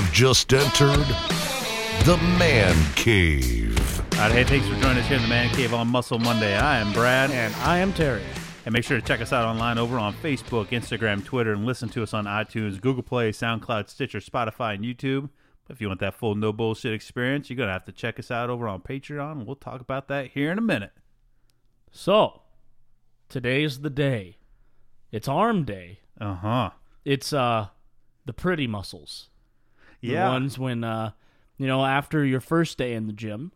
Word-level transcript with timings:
have 0.00 0.12
just 0.12 0.52
entered 0.52 1.06
the 2.04 2.16
Man 2.38 2.76
Cave. 2.94 4.00
All 4.12 4.18
right, 4.18 4.30
hey, 4.30 4.44
thanks 4.44 4.68
for 4.68 4.80
joining 4.80 4.98
us 4.98 5.08
here 5.08 5.16
in 5.16 5.22
the 5.22 5.28
Man 5.28 5.52
Cave 5.52 5.74
on 5.74 5.88
Muscle 5.88 6.20
Monday. 6.20 6.56
I 6.56 6.78
am 6.78 6.92
Brad. 6.92 7.32
And 7.32 7.52
I 7.56 7.78
am 7.78 7.92
Terry. 7.92 8.22
And 8.64 8.72
make 8.72 8.84
sure 8.84 9.00
to 9.00 9.04
check 9.04 9.20
us 9.20 9.32
out 9.32 9.44
online 9.44 9.76
over 9.76 9.98
on 9.98 10.14
Facebook, 10.14 10.68
Instagram, 10.68 11.24
Twitter, 11.24 11.52
and 11.52 11.66
listen 11.66 11.88
to 11.88 12.04
us 12.04 12.14
on 12.14 12.26
iTunes, 12.26 12.80
Google 12.80 13.02
Play, 13.02 13.32
SoundCloud, 13.32 13.88
Stitcher, 13.88 14.20
Spotify, 14.20 14.76
and 14.76 14.84
YouTube. 14.84 15.30
But 15.66 15.74
if 15.74 15.80
you 15.80 15.88
want 15.88 15.98
that 15.98 16.14
full 16.14 16.36
no 16.36 16.52
bullshit 16.52 16.92
experience, 16.92 17.50
you're 17.50 17.56
going 17.56 17.68
to 17.68 17.72
have 17.72 17.86
to 17.86 17.92
check 17.92 18.20
us 18.20 18.30
out 18.30 18.50
over 18.50 18.68
on 18.68 18.82
Patreon. 18.82 19.46
We'll 19.46 19.56
talk 19.56 19.80
about 19.80 20.06
that 20.08 20.28
here 20.28 20.52
in 20.52 20.58
a 20.58 20.62
minute. 20.62 20.92
So, 21.90 22.42
today's 23.28 23.80
the 23.80 23.90
day. 23.90 24.36
It's 25.10 25.26
arm 25.26 25.64
day. 25.64 26.00
Uh 26.20 26.34
huh. 26.34 26.70
It's 27.04 27.32
uh 27.32 27.68
the 28.26 28.32
pretty 28.32 28.68
muscles. 28.68 29.30
The 30.00 30.14
ones 30.14 30.58
when 30.58 30.84
uh 30.84 31.10
you 31.56 31.66
know, 31.66 31.84
after 31.84 32.24
your 32.24 32.40
first 32.40 32.78
day 32.78 32.94
in 32.94 33.06
the 33.06 33.12
gym 33.12 33.52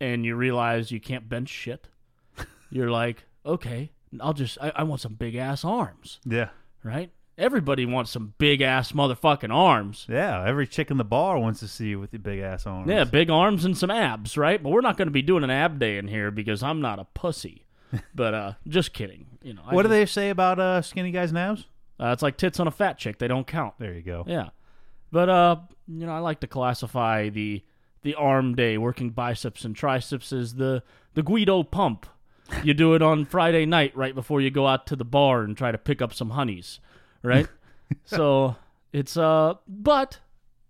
and 0.00 0.24
you 0.24 0.36
realize 0.36 0.90
you 0.92 1.00
can't 1.00 1.28
bench 1.28 1.48
shit, 1.48 1.88
you're 2.70 2.90
like, 2.90 3.24
okay, 3.44 3.90
I'll 4.20 4.32
just 4.32 4.58
I, 4.60 4.72
I 4.76 4.82
want 4.84 5.00
some 5.00 5.14
big 5.14 5.34
ass 5.34 5.64
arms, 5.64 6.20
Yeah. 6.24 6.50
right? 6.84 7.10
Everybody 7.38 7.86
wants 7.86 8.10
some 8.10 8.34
big 8.38 8.60
ass 8.60 8.92
motherfucking 8.92 9.52
arms. 9.52 10.06
Yeah. 10.08 10.44
Every 10.46 10.66
chick 10.66 10.90
in 10.90 10.98
the 10.98 11.04
bar 11.04 11.38
wants 11.38 11.60
to 11.60 11.68
see 11.68 11.88
you 11.88 11.98
with 11.98 12.12
your 12.12 12.20
big 12.20 12.40
ass 12.40 12.66
arms. 12.66 12.88
Yeah, 12.90 13.04
big 13.04 13.30
arms 13.30 13.64
and 13.64 13.76
some 13.76 13.90
abs, 13.90 14.36
right? 14.36 14.62
But 14.62 14.68
we're 14.70 14.82
not 14.82 14.96
going 14.98 15.08
to 15.08 15.12
be 15.12 15.22
doing 15.22 15.42
an 15.42 15.50
ab 15.50 15.78
day 15.78 15.96
in 15.96 16.08
here 16.08 16.30
because 16.30 16.62
I'm 16.62 16.80
not 16.80 16.98
a 16.98 17.04
pussy. 17.14 17.64
but 18.14 18.32
uh 18.34 18.52
just 18.68 18.92
kidding. 18.92 19.26
You 19.42 19.54
know, 19.54 19.62
I 19.66 19.74
What 19.74 19.82
do 19.82 19.88
just- 19.88 19.98
they 19.98 20.06
say 20.06 20.30
about 20.30 20.58
uh, 20.60 20.82
skinny 20.82 21.10
guys' 21.10 21.34
abs? 21.34 21.64
Uh, 21.98 22.10
it's 22.12 22.22
like 22.22 22.36
tits 22.36 22.60
on 22.60 22.66
a 22.66 22.70
fat 22.70 22.98
chick. 22.98 23.18
They 23.18 23.28
don't 23.28 23.46
count. 23.46 23.74
There 23.78 23.92
you 23.92 24.02
go. 24.02 24.24
Yeah, 24.26 24.48
but 25.12 25.28
uh, 25.28 25.56
you 25.86 26.06
know, 26.06 26.12
I 26.12 26.18
like 26.18 26.40
to 26.40 26.46
classify 26.46 27.28
the 27.28 27.62
the 28.02 28.14
arm 28.14 28.56
day 28.56 28.78
working 28.78 29.10
biceps 29.10 29.64
and 29.64 29.76
triceps 29.76 30.32
as 30.32 30.54
the 30.54 30.82
the 31.14 31.22
Guido 31.22 31.62
pump. 31.62 32.06
You 32.64 32.74
do 32.74 32.94
it 32.94 33.02
on 33.02 33.24
Friday 33.24 33.64
night 33.64 33.96
right 33.96 34.14
before 34.14 34.40
you 34.40 34.50
go 34.50 34.66
out 34.66 34.86
to 34.88 34.96
the 34.96 35.04
bar 35.04 35.42
and 35.42 35.56
try 35.56 35.70
to 35.70 35.78
pick 35.78 36.02
up 36.02 36.12
some 36.12 36.30
honeys, 36.30 36.80
right? 37.22 37.46
so 38.04 38.56
it's 38.92 39.16
uh, 39.16 39.54
but 39.68 40.18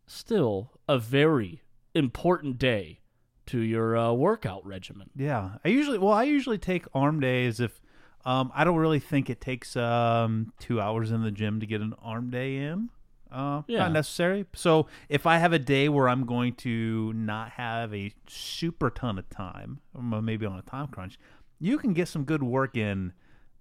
still 0.07 0.73
a 0.89 0.99
very 0.99 1.63
important 1.95 2.59
day 2.59 3.01
to 3.47 3.61
your 3.61 3.97
uh, 3.97 4.13
workout 4.13 4.65
regimen. 4.67 5.11
Yeah, 5.17 5.53
I 5.65 5.69
usually 5.69 5.99
well, 5.99 6.13
I 6.13 6.25
usually 6.25 6.59
take 6.59 6.85
arm 6.95 7.21
days 7.21 7.61
if 7.61 7.81
um, 8.25 8.53
I 8.55 8.65
don't 8.65 8.77
really 8.77 9.01
think 9.01 9.31
it 9.31 9.41
takes 9.41 9.77
um, 9.77 10.53
two 10.61 10.81
hours 10.81 11.11
in 11.11 11.23
the 11.23 11.31
gym 11.31 11.61
to 11.61 11.67
get 11.67 11.81
an 11.81 11.95
arm 12.03 12.31
day 12.31 12.57
in. 12.57 12.91
Uh, 13.33 13.63
Yeah. 13.67 13.81
Not 13.81 13.93
necessary. 13.93 14.47
So 14.55 14.87
if 15.09 15.27
I 15.27 15.39
have 15.39 15.53
a 15.53 15.59
day 15.59 15.89
where 15.89 16.09
I'm 16.09 16.27
going 16.27 16.55
to 16.57 17.13
not 17.15 17.51
have 17.53 17.93
a 17.95 18.13
super 18.29 18.91
ton 18.91 19.19
of 19.19 19.29
time, 19.31 19.81
maybe 19.99 20.47
on 20.47 20.59
a 20.59 20.63
time 20.63 20.89
crunch, 20.89 21.19
you 21.59 21.79
can 21.79 21.93
get 21.95 22.09
some 22.09 22.25
good 22.25 22.43
work 22.43 22.77
in 22.77 23.13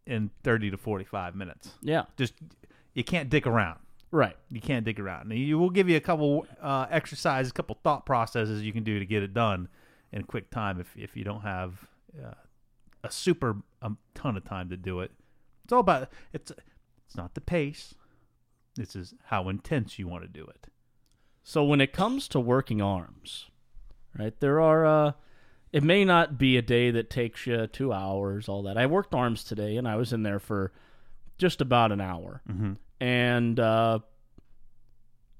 in 0.05 0.31
30 0.43 0.71
to 0.71 0.77
45 0.77 1.35
minutes. 1.35 1.71
Yeah, 1.81 2.03
Just 2.17 2.33
you 2.93 3.03
can't 3.03 3.29
dick 3.29 3.45
around. 3.47 3.79
right. 4.11 4.35
You 4.51 4.59
can't 4.59 4.83
dig 4.83 4.99
around. 4.99 5.31
You 5.31 5.57
will 5.59 5.69
give 5.69 5.87
you 5.87 5.95
a 5.95 6.01
couple 6.01 6.45
uh, 6.61 6.87
exercises, 6.89 7.51
a 7.51 7.53
couple 7.53 7.77
thought 7.83 8.05
processes 8.05 8.63
you 8.63 8.73
can 8.73 8.83
do 8.83 8.99
to 8.99 9.05
get 9.05 9.23
it 9.23 9.33
done 9.33 9.69
in 10.11 10.23
quick 10.23 10.49
time. 10.49 10.79
If 10.81 10.95
if 10.97 11.15
you 11.15 11.23
don't 11.23 11.41
have 11.41 11.87
uh, 12.21 12.33
a 13.03 13.11
super 13.11 13.57
um, 13.81 13.97
ton 14.15 14.35
of 14.35 14.43
time 14.43 14.69
to 14.69 14.75
do 14.77 14.99
it, 14.99 15.11
it's 15.63 15.71
all 15.71 15.79
about 15.79 16.09
it's 16.33 16.51
it's 17.05 17.15
not 17.15 17.35
the 17.35 17.41
pace. 17.41 17.93
This 18.75 18.95
is 18.95 19.13
how 19.25 19.49
intense 19.49 19.99
you 19.99 20.07
want 20.07 20.23
to 20.23 20.29
do 20.29 20.45
it. 20.45 20.67
So 21.43 21.63
when 21.63 21.81
it 21.81 21.93
comes 21.93 22.27
to 22.29 22.39
working 22.39 22.81
arms, 22.81 23.49
right, 24.17 24.37
there 24.39 24.61
are 24.61 24.85
uh 24.85 25.11
it 25.71 25.83
may 25.83 26.03
not 26.03 26.37
be 26.37 26.57
a 26.57 26.61
day 26.61 26.91
that 26.91 27.09
takes 27.09 27.47
you 27.47 27.65
2 27.65 27.93
hours 27.93 28.49
all 28.49 28.63
that. 28.63 28.77
I 28.77 28.85
worked 28.85 29.15
arms 29.15 29.43
today 29.43 29.77
and 29.77 29.87
I 29.87 29.95
was 29.95 30.11
in 30.11 30.23
there 30.23 30.39
for 30.39 30.73
just 31.37 31.61
about 31.61 31.91
an 31.91 32.01
hour. 32.01 32.41
Mm-hmm. 32.49 32.73
And 32.99 33.59
uh 33.59 33.99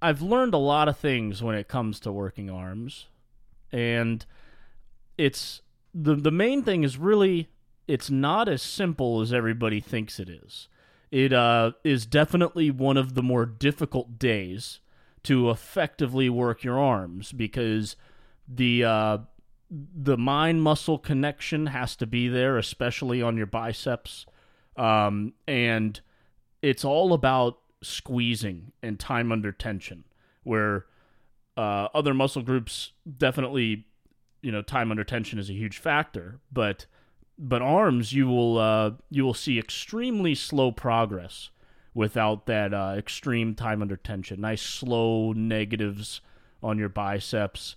I've 0.01 0.21
learned 0.21 0.53
a 0.53 0.57
lot 0.57 0.87
of 0.87 0.97
things 0.97 1.43
when 1.43 1.55
it 1.55 1.67
comes 1.67 1.99
to 2.01 2.11
working 2.11 2.49
arms. 2.49 3.07
And 3.71 4.25
it's 5.17 5.61
the 5.93 6.15
the 6.15 6.31
main 6.31 6.63
thing 6.63 6.83
is 6.83 6.97
really 6.97 7.49
it's 7.87 8.09
not 8.09 8.47
as 8.47 8.61
simple 8.61 9.21
as 9.21 9.33
everybody 9.33 9.79
thinks 9.79 10.19
it 10.19 10.29
is. 10.29 10.67
It 11.11 11.33
uh, 11.33 11.73
is 11.83 12.05
definitely 12.05 12.71
one 12.71 12.95
of 12.95 13.15
the 13.15 13.21
more 13.23 13.45
difficult 13.45 14.17
days 14.17 14.79
to 15.23 15.49
effectively 15.49 16.29
work 16.29 16.63
your 16.63 16.79
arms 16.79 17.33
because 17.33 17.97
the 18.47 18.85
uh, 18.85 19.17
the 19.69 20.17
mind 20.17 20.63
muscle 20.63 20.97
connection 20.97 21.67
has 21.67 21.95
to 21.97 22.05
be 22.05 22.27
there, 22.27 22.57
especially 22.57 23.21
on 23.21 23.37
your 23.37 23.45
biceps, 23.45 24.25
um, 24.77 25.33
and 25.47 25.99
it's 26.61 26.85
all 26.85 27.13
about 27.13 27.59
squeezing 27.83 28.71
and 28.81 28.99
time 28.99 29.31
under 29.31 29.51
tension. 29.51 30.05
Where 30.43 30.85
uh, 31.57 31.89
other 31.93 32.13
muscle 32.13 32.41
groups 32.41 32.93
definitely, 33.17 33.85
you 34.41 34.51
know, 34.51 34.61
time 34.61 34.91
under 34.91 35.03
tension 35.03 35.39
is 35.39 35.49
a 35.49 35.53
huge 35.53 35.77
factor, 35.77 36.39
but 36.51 36.85
but 37.41 37.61
arms 37.61 38.13
you 38.13 38.27
will 38.27 38.57
uh, 38.59 38.91
you 39.09 39.25
will 39.25 39.33
see 39.33 39.57
extremely 39.57 40.35
slow 40.35 40.71
progress 40.71 41.49
without 41.93 42.45
that 42.45 42.73
uh, 42.73 42.93
extreme 42.95 43.55
time 43.55 43.81
under 43.81 43.97
tension. 43.97 44.39
Nice 44.39 44.61
slow 44.61 45.33
negatives 45.33 46.21
on 46.61 46.77
your 46.77 46.87
biceps, 46.87 47.75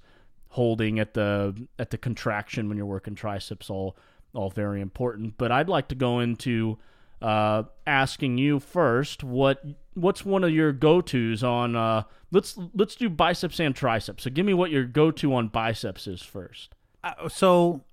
holding 0.50 0.98
at 0.98 1.14
the 1.14 1.66
at 1.78 1.90
the 1.90 1.98
contraction 1.98 2.68
when 2.68 2.76
you're 2.76 2.86
working 2.86 3.14
triceps. 3.14 3.70
All 3.70 3.96
all 4.34 4.50
very 4.50 4.82
important. 4.82 5.38
But 5.38 5.50
I'd 5.50 5.68
like 5.68 5.88
to 5.88 5.94
go 5.94 6.20
into 6.20 6.78
uh, 7.22 7.62
asking 7.86 8.36
you 8.36 8.60
first 8.60 9.24
what 9.24 9.64
what's 9.94 10.26
one 10.26 10.44
of 10.44 10.50
your 10.50 10.72
go 10.72 11.00
tos 11.00 11.42
on 11.42 11.74
uh, 11.74 12.02
let's 12.30 12.58
let's 12.74 12.96
do 12.96 13.08
biceps 13.08 13.58
and 13.60 13.74
triceps. 13.74 14.24
So 14.24 14.30
give 14.30 14.44
me 14.44 14.52
what 14.52 14.70
your 14.70 14.84
go 14.84 15.10
to 15.10 15.34
on 15.34 15.48
biceps 15.48 16.06
is 16.06 16.20
first. 16.20 16.74
Uh, 17.02 17.30
so 17.30 17.84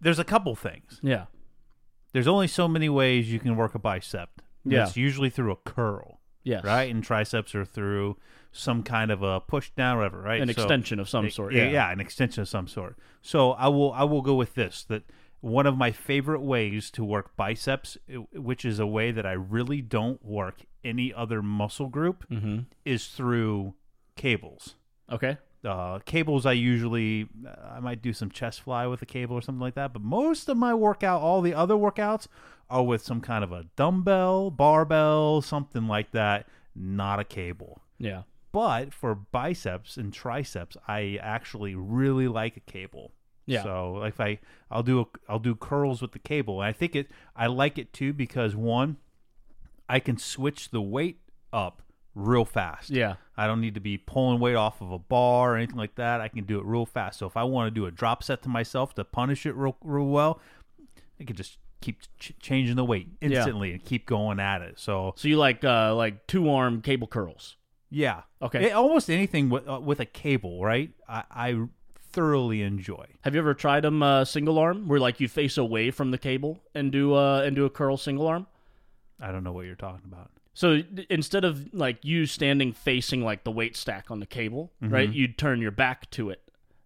there's 0.00 0.18
a 0.18 0.24
couple 0.24 0.54
things. 0.54 1.00
Yeah. 1.02 1.26
There's 2.12 2.26
only 2.28 2.48
so 2.48 2.68
many 2.68 2.88
ways 2.88 3.30
you 3.32 3.38
can 3.38 3.56
work 3.56 3.74
a 3.74 3.78
bicep. 3.78 4.40
Yeah. 4.64 4.84
It's 4.84 4.96
usually 4.96 5.30
through 5.30 5.52
a 5.52 5.56
curl, 5.56 6.20
Yes. 6.42 6.64
right? 6.64 6.90
And 6.90 7.02
triceps 7.02 7.54
are 7.54 7.64
through 7.64 8.16
some 8.52 8.82
kind 8.82 9.10
of 9.10 9.22
a 9.22 9.40
push 9.40 9.70
down, 9.70 9.96
or 9.96 10.00
whatever, 10.00 10.22
right? 10.22 10.40
An 10.40 10.48
So- 10.48 10.52
extension 10.62 10.98
of 10.98 11.08
some 11.08 11.28
sort. 11.30 11.52
yeah, 11.54 11.64
Yeah. 11.64 11.70
yeah, 11.70 11.90
an 11.92 12.00
extension 12.00 12.42
of 12.42 12.48
some 12.48 12.66
sort. 12.66 12.96
So 13.22 13.52
I 13.52 13.68
will 13.68 13.92
I 13.92 14.04
will 14.04 14.22
go 14.22 14.34
with 14.34 14.54
this 14.54 14.84
that 14.84 15.04
one 15.40 15.66
of 15.66 15.76
my 15.76 15.92
favorite 15.92 16.40
ways 16.40 16.90
to 16.92 17.04
work 17.04 17.36
biceps, 17.36 17.96
which 18.32 18.64
is 18.64 18.78
a 18.80 18.86
way 18.86 19.12
that 19.12 19.24
I 19.26 19.32
really 19.32 19.80
don't 19.82 20.24
work 20.24 20.62
any 20.82 21.12
other 21.14 21.42
muscle 21.42 21.88
group, 21.88 22.26
Mm-hmm. 22.28 22.60
is 22.84 23.06
through 23.08 23.74
cables. 24.16 24.74
Okay. 25.10 25.36
Uh, 25.64 25.98
cables, 26.00 26.46
I 26.46 26.52
usually 26.52 27.28
uh, 27.46 27.74
I 27.76 27.80
might 27.80 28.00
do 28.00 28.12
some 28.12 28.30
chest 28.30 28.60
fly 28.60 28.86
with 28.86 29.02
a 29.02 29.06
cable 29.06 29.36
or 29.36 29.42
something 29.42 29.60
like 29.60 29.74
that. 29.74 29.92
But 29.92 30.02
most 30.02 30.48
of 30.48 30.56
my 30.56 30.72
workout, 30.72 31.20
all 31.20 31.42
the 31.42 31.54
other 31.54 31.74
workouts, 31.74 32.28
are 32.70 32.84
with 32.84 33.02
some 33.02 33.20
kind 33.20 33.42
of 33.42 33.50
a 33.50 33.64
dumbbell, 33.76 34.50
barbell, 34.50 35.42
something 35.42 35.88
like 35.88 36.12
that, 36.12 36.46
not 36.76 37.18
a 37.18 37.24
cable. 37.24 37.82
Yeah. 37.98 38.22
But 38.52 38.94
for 38.94 39.14
biceps 39.14 39.96
and 39.96 40.12
triceps, 40.12 40.76
I 40.86 41.18
actually 41.20 41.74
really 41.74 42.28
like 42.28 42.56
a 42.56 42.60
cable. 42.60 43.12
Yeah. 43.46 43.62
So 43.62 43.92
like 43.94 44.14
if 44.14 44.20
I 44.20 44.38
I'll 44.70 44.82
do 44.82 45.00
a, 45.00 45.04
I'll 45.28 45.38
do 45.38 45.54
curls 45.54 46.00
with 46.00 46.12
the 46.12 46.18
cable. 46.18 46.60
And 46.60 46.68
I 46.68 46.72
think 46.72 46.94
it 46.94 47.08
I 47.34 47.46
like 47.46 47.78
it 47.78 47.92
too 47.92 48.12
because 48.12 48.54
one, 48.54 48.98
I 49.88 50.00
can 50.00 50.18
switch 50.18 50.70
the 50.70 50.82
weight 50.82 51.20
up 51.52 51.82
real 52.18 52.44
fast. 52.44 52.90
Yeah. 52.90 53.14
I 53.36 53.46
don't 53.46 53.60
need 53.60 53.74
to 53.74 53.80
be 53.80 53.96
pulling 53.98 54.40
weight 54.40 54.56
off 54.56 54.80
of 54.80 54.90
a 54.90 54.98
bar 54.98 55.54
or 55.54 55.56
anything 55.56 55.76
like 55.76 55.94
that. 55.94 56.20
I 56.20 56.28
can 56.28 56.44
do 56.44 56.58
it 56.58 56.64
real 56.64 56.84
fast. 56.86 57.18
So 57.20 57.26
if 57.26 57.36
I 57.36 57.44
want 57.44 57.68
to 57.68 57.70
do 57.80 57.86
a 57.86 57.90
drop 57.90 58.22
set 58.24 58.42
to 58.42 58.48
myself 58.48 58.94
to 58.96 59.04
punish 59.04 59.46
it 59.46 59.54
real 59.54 59.76
real 59.82 60.06
well, 60.06 60.40
I 61.20 61.24
can 61.24 61.36
just 61.36 61.58
keep 61.80 62.00
ch- 62.18 62.32
changing 62.40 62.74
the 62.76 62.84
weight 62.84 63.08
instantly 63.20 63.70
and 63.72 63.84
keep 63.84 64.04
going 64.06 64.40
at 64.40 64.62
it. 64.62 64.80
So 64.80 65.12
So 65.16 65.28
you 65.28 65.36
like 65.36 65.62
uh 65.64 65.94
like 65.94 66.26
two 66.26 66.50
arm 66.50 66.82
cable 66.82 67.06
curls. 67.06 67.56
yeah, 67.90 68.22
Okay. 68.42 68.66
It- 68.66 68.72
almost 68.72 69.08
anything 69.08 69.48
with 69.48 69.68
uh, 69.68 69.78
with 69.80 70.00
a 70.00 70.06
cable, 70.06 70.62
right? 70.64 70.90
I, 71.08 71.22
I 71.30 71.66
thoroughly 72.10 72.62
enjoy. 72.62 73.06
Have 73.20 73.34
you 73.34 73.40
ever 73.40 73.54
tried 73.54 73.82
them 73.84 74.02
uh, 74.02 74.24
single 74.24 74.58
arm, 74.58 74.88
where 74.88 74.98
like 74.98 75.20
you 75.20 75.28
face 75.28 75.56
away 75.56 75.90
from 75.92 76.10
the 76.10 76.18
cable 76.18 76.58
and 76.74 76.90
do 76.90 77.14
uh 77.14 77.42
and 77.42 77.54
do 77.54 77.64
a 77.64 77.70
curl 77.70 77.96
single 77.96 78.26
arm? 78.26 78.48
I 79.20 79.30
don't 79.30 79.44
know 79.44 79.52
what 79.52 79.66
you're 79.66 79.76
talking 79.76 80.06
about. 80.06 80.30
So 80.58 80.82
instead 81.08 81.44
of 81.44 81.72
like 81.72 82.04
you 82.04 82.26
standing 82.26 82.72
facing 82.72 83.22
like 83.22 83.44
the 83.44 83.52
weight 83.52 83.76
stack 83.76 84.10
on 84.10 84.18
the 84.18 84.26
cable, 84.26 84.72
right? 84.80 85.08
You'd 85.08 85.38
turn 85.38 85.60
your 85.60 85.70
back 85.70 86.10
to 86.10 86.30
it 86.30 86.40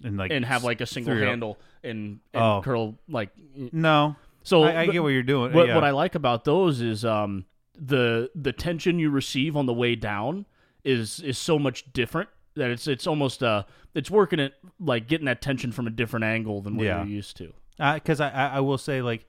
And 0.04 0.18
like 0.18 0.30
and 0.30 0.44
have 0.44 0.62
like 0.62 0.82
a 0.82 0.86
single 0.86 1.14
handle 1.16 1.58
and, 1.82 2.20
and 2.34 2.42
Oh. 2.42 2.60
curl 2.62 2.98
like. 3.08 3.30
No, 3.72 4.16
So 4.42 4.64
I, 4.64 4.80
I 4.82 4.86
get 4.88 5.02
what 5.02 5.08
you're 5.08 5.22
doing. 5.22 5.54
What, 5.54 5.68
yeah. 5.68 5.74
what 5.74 5.84
I 5.84 5.90
like 5.92 6.14
about 6.14 6.44
those 6.44 6.82
is 6.82 7.02
um 7.06 7.46
the 7.78 8.30
the 8.34 8.52
tension 8.52 8.98
you 8.98 9.08
receive 9.08 9.56
on 9.56 9.64
the 9.64 9.72
way 9.72 9.94
down 9.94 10.44
is 10.84 11.20
is 11.20 11.38
so 11.38 11.58
much 11.58 11.90
different 11.94 12.28
That 12.56 12.70
it's 12.70 12.86
it's 12.86 13.06
almost 13.06 13.42
uh 13.42 13.62
it's 13.94 14.10
working 14.10 14.38
it 14.38 14.52
like 14.78 15.08
getting 15.08 15.24
that 15.26 15.40
tension 15.40 15.72
from 15.72 15.86
a 15.86 15.90
different 15.90 16.24
angle 16.24 16.60
than 16.60 16.76
what 16.76 16.84
Yeah. 16.84 16.98
you're 16.98 17.14
used 17.22 17.38
to. 17.38 17.54
because 17.94 18.20
I, 18.20 18.28
I 18.28 18.46
I 18.58 18.60
will 18.60 18.76
say 18.76 19.00
like 19.00 19.24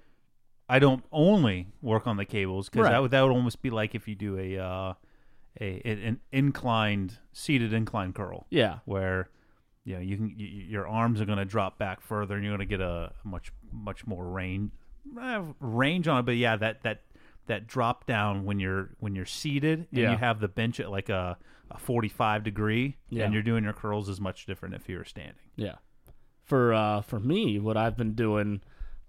I 0.69 0.79
don't 0.79 1.03
only 1.11 1.67
work 1.81 2.07
on 2.07 2.17
the 2.17 2.25
cables 2.25 2.69
because 2.69 2.85
Right. 2.85 2.91
that 2.91 3.01
would 3.01 3.11
that 3.11 3.21
would 3.21 3.31
almost 3.31 3.61
be 3.61 3.69
like 3.69 3.95
if 3.95 4.07
you 4.07 4.15
do 4.15 4.37
a 4.39 4.57
uh, 4.57 4.93
a 5.61 5.81
an 5.85 6.19
inclined 6.31 7.19
seated 7.33 7.73
incline 7.73 8.13
curl 8.13 8.45
Yeah. 8.49 8.79
where 8.85 9.29
you 9.83 9.95
know 9.95 9.99
you 10.01 10.15
can 10.17 10.27
y 10.27 10.35
y- 10.39 10.65
your 10.69 10.87
arms 10.87 11.19
are 11.21 11.25
going 11.25 11.37
to 11.37 11.45
drop 11.45 11.77
back 11.77 12.01
further 12.01 12.35
and 12.35 12.43
you're 12.43 12.55
going 12.55 12.67
to 12.67 12.77
get 12.77 12.81
a 12.81 13.11
much 13.23 13.51
much 13.71 14.07
more 14.07 14.25
range 14.29 14.71
uh, 15.21 15.43
range 15.59 16.07
on 16.07 16.19
it 16.19 16.23
but 16.25 16.37
yeah 16.37 16.55
that 16.55 16.81
that 16.83 17.01
that 17.47 17.67
drop 17.67 18.05
down 18.07 18.45
when 18.45 18.59
you're 18.59 18.91
when 18.99 19.13
you're 19.15 19.25
seated 19.25 19.79
and 19.91 19.99
Yeah. 19.99 20.11
you 20.11 20.17
have 20.17 20.39
the 20.39 20.47
bench 20.47 20.79
at 20.79 20.89
like 20.89 21.09
a, 21.09 21.37
a 21.69 21.77
45 21.77 22.43
degree 22.45 22.95
Yeah. 23.09 23.25
and 23.25 23.33
you're 23.33 23.43
doing 23.43 23.65
your 23.65 23.73
curls 23.73 24.07
is 24.07 24.21
much 24.21 24.45
different 24.45 24.73
if 24.75 24.87
you're 24.87 25.03
standing 25.03 25.35
Yeah. 25.57 25.75
For 26.43 26.73
uh 26.73 27.01
for 27.01 27.19
me, 27.19 27.59
what 27.59 27.75
I've 27.77 27.97
been 27.97 28.13
doing 28.15 28.61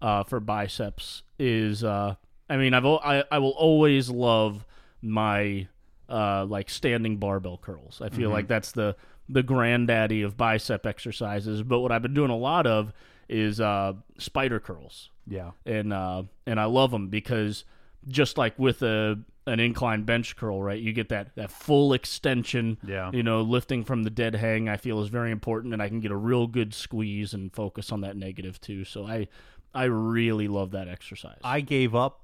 uh 0.04 0.22
for 0.24 0.38
biceps 0.40 1.22
is 1.38 1.82
uh 1.82 2.14
I 2.50 2.56
mean 2.56 2.74
I've 2.74 2.84
I 2.86 3.24
I 3.30 3.38
will 3.38 3.56
always 3.68 4.10
love 4.10 4.64
my 5.00 5.66
uh 6.08 6.44
like 6.44 6.68
standing 6.70 7.16
barbell 7.16 7.58
curls. 7.58 8.00
I 8.04 8.08
feel 8.10 8.30
like 8.30 8.46
that's 8.48 8.72
the 8.72 8.96
the 9.28 9.42
granddaddy 9.42 10.20
of 10.22 10.36
bicep 10.36 10.84
exercises, 10.84 11.62
but 11.62 11.80
what 11.80 11.90
I've 11.92 12.02
been 12.02 12.12
doing 12.14 12.30
a 12.30 12.36
lot 12.36 12.66
of 12.66 12.92
is 13.28 13.60
uh 13.60 13.94
spider 14.18 14.60
curls. 14.60 15.10
yeah 15.26 15.52
And 15.64 15.92
uh 15.92 16.24
and 16.46 16.60
I 16.60 16.64
love 16.66 16.90
them 16.90 17.08
because 17.08 17.64
just 18.06 18.36
like 18.36 18.58
with 18.58 18.82
a 18.82 19.18
an 19.46 19.60
incline 19.60 20.04
bench 20.04 20.36
curl, 20.36 20.62
right? 20.62 20.80
You 20.80 20.92
get 20.94 21.08
that 21.10 21.34
that 21.36 21.50
full 21.50 21.92
extension 21.94 22.78
Yeah. 22.86 23.10
you 23.12 23.22
know, 23.22 23.42
lifting 23.42 23.84
from 23.84 24.02
the 24.02 24.10
dead 24.10 24.34
hang 24.34 24.68
I 24.68 24.76
feel 24.78 25.00
is 25.02 25.08
very 25.08 25.30
important 25.30 25.72
and 25.74 25.82
I 25.82 25.88
can 25.88 26.00
get 26.00 26.10
a 26.10 26.16
real 26.16 26.46
good 26.46 26.72
squeeze 26.74 27.34
and 27.34 27.52
focus 27.52 27.92
on 27.92 28.00
that 28.02 28.16
negative 28.16 28.60
too. 28.60 28.84
So 28.84 29.06
I 29.06 29.28
I 29.74 29.84
really 29.84 30.48
love 30.48 30.70
that 30.72 30.88
exercise. 30.88 31.40
I 31.42 31.60
gave 31.60 31.94
up 31.94 32.20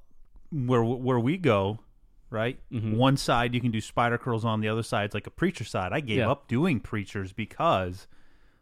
where 0.53 0.83
where 0.85 1.19
we 1.19 1.37
go, 1.37 1.81
right? 2.31 2.59
Mm-hmm. 2.73 2.97
One 2.97 3.17
side 3.17 3.55
you 3.55 3.61
can 3.61 3.71
do 3.71 3.81
spider 3.81 4.19
curls 4.19 4.45
on, 4.45 4.61
the 4.61 4.69
other 4.69 4.83
side's 4.83 5.15
like 5.15 5.27
a 5.27 5.31
preacher 5.31 5.65
side. 5.65 5.93
I 5.93 6.01
gave 6.01 6.19
Yeah. 6.19 6.31
up 6.31 6.49
doing 6.49 6.81
preachers 6.81 7.33
because 7.33 8.07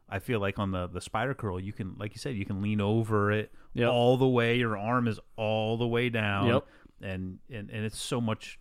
I 0.08 0.18
feel 0.20 0.40
like 0.40 0.58
on 0.58 0.70
the 0.70 0.86
the 0.86 1.00
spider 1.00 1.34
curl 1.34 1.60
you 1.60 1.72
can, 1.72 1.94
like 1.98 2.12
you 2.14 2.18
said, 2.18 2.34
you 2.36 2.44
can 2.46 2.62
lean 2.62 2.80
over 2.80 3.30
it 3.30 3.52
Yep. 3.74 3.90
all 3.90 4.16
the 4.16 4.28
way. 4.28 4.56
Your 4.58 4.76
arm 4.78 5.06
is 5.06 5.20
all 5.36 5.76
the 5.76 5.86
way 5.86 6.08
down, 6.08 6.46
Yep. 6.48 6.66
and 7.02 7.38
and 7.50 7.70
and 7.70 7.84
it's 7.84 7.98
so 7.98 8.20
much. 8.20 8.58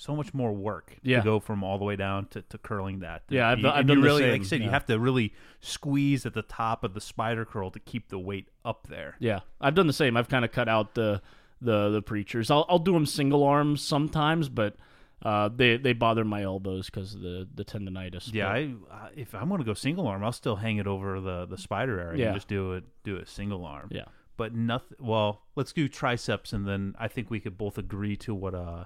So 0.00 0.16
much 0.16 0.32
more 0.32 0.50
work 0.52 0.96
Yeah. 1.02 1.18
to 1.18 1.24
go 1.24 1.40
from 1.40 1.62
all 1.62 1.76
the 1.78 1.84
way 1.84 1.94
down 1.94 2.24
to, 2.28 2.40
to 2.40 2.56
curling 2.56 3.00
that. 3.00 3.22
Yeah, 3.28 3.50
I've 3.50 3.60
done- 3.60 3.74
I've 3.76 3.86
done 3.86 4.00
really, 4.00 4.30
like 4.30 4.40
I 4.40 4.44
said, 4.44 4.62
you 4.62 4.70
have 4.70 4.86
to 4.86 4.98
really 4.98 5.34
squeeze 5.60 6.24
at 6.24 6.32
the 6.32 6.40
top 6.42 6.84
of 6.84 6.94
the 6.94 7.00
spider 7.02 7.44
curl 7.44 7.70
to 7.70 7.78
keep 7.78 8.08
the 8.08 8.18
weight 8.18 8.48
up 8.64 8.86
there. 8.88 9.16
yeah. 9.18 9.40
I've 9.60 9.74
done 9.74 9.86
the 9.86 9.92
same. 9.92 10.16
I've 10.16 10.28
kind 10.28 10.44
of 10.44 10.52
cut 10.52 10.68
out 10.68 10.94
the 10.94 11.20
the 11.60 11.90
the 11.90 12.00
preachers. 12.00 12.50
I'll 12.50 12.64
I'll 12.70 12.78
do 12.78 12.92
them 12.94 13.04
single 13.04 13.44
arms 13.44 13.82
sometimes, 13.82 14.48
but 14.48 14.76
uh, 15.22 15.50
they 15.54 15.76
they 15.76 15.92
bother 15.92 16.24
my 16.24 16.42
elbows 16.44 16.86
because 16.86 17.14
of 17.14 17.20
the 17.20 17.46
the 17.54 17.62
tendonitis. 17.66 18.32
Yeah, 18.32 18.48
I, 18.48 18.72
uh, 18.90 19.08
if 19.14 19.34
I'm 19.34 19.48
going 19.48 19.58
to 19.60 19.66
go 19.66 19.74
single 19.74 20.06
arm, 20.08 20.24
I'll 20.24 20.32
still 20.32 20.56
hang 20.56 20.78
it 20.78 20.86
over 20.86 21.20
the, 21.20 21.44
the 21.44 21.58
spider 21.58 22.00
area 22.00 22.18
Yeah. 22.20 22.26
and 22.28 22.36
just 22.36 22.48
do 22.48 22.72
it 22.72 22.84
do 23.04 23.16
it 23.16 23.28
single 23.28 23.66
arm. 23.66 23.88
yeah. 23.92 24.06
But 24.38 24.54
nothing. 24.54 24.96
Well, 24.98 25.42
let's 25.56 25.74
do 25.74 25.86
triceps, 25.86 26.54
and 26.54 26.66
then 26.66 26.94
I 26.98 27.08
think 27.08 27.30
we 27.30 27.38
could 27.40 27.58
both 27.58 27.76
agree 27.76 28.16
to 28.16 28.34
what 28.34 28.54
uh 28.54 28.84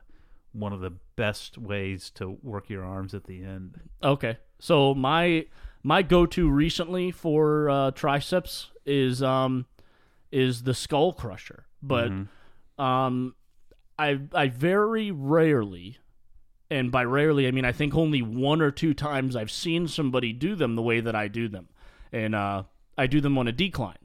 one 0.54 0.72
of 0.72 0.80
the 0.80 0.92
best 1.16 1.58
ways 1.58 2.10
to 2.10 2.38
work 2.42 2.70
your 2.70 2.84
arms 2.84 3.12
at 3.14 3.24
the 3.24 3.42
end. 3.42 3.80
Okay. 4.02 4.38
So 4.58 4.94
my 4.94 5.46
my 5.82 6.02
go 6.02 6.24
to 6.26 6.48
recently 6.48 7.10
for 7.10 7.68
uh, 7.68 7.90
triceps 7.90 8.70
is 8.86 9.22
um 9.22 9.66
is 10.32 10.62
the 10.62 10.74
skull 10.74 11.12
crusher, 11.12 11.66
but 11.82 12.10
um 12.78 13.34
I 13.98 14.20
I 14.32 14.48
very 14.48 15.10
rarely, 15.10 15.98
and 16.70 16.90
by 16.90 17.04
rarely 17.04 17.46
I 17.46 17.50
mean 17.50 17.64
I 17.64 17.72
think 17.72 17.94
only 17.94 18.22
one 18.22 18.62
or 18.62 18.70
two 18.70 18.94
times 18.94 19.36
I've 19.36 19.50
seen 19.50 19.88
somebody 19.88 20.32
do 20.32 20.54
them 20.54 20.76
the 20.76 20.82
way 20.82 21.00
that 21.00 21.14
I 21.14 21.28
do 21.28 21.48
them, 21.48 21.68
and 22.12 22.34
uh, 22.34 22.64
I 22.96 23.06
do 23.06 23.20
them 23.20 23.36
on 23.38 23.48
a 23.48 23.52
decline 23.52 23.96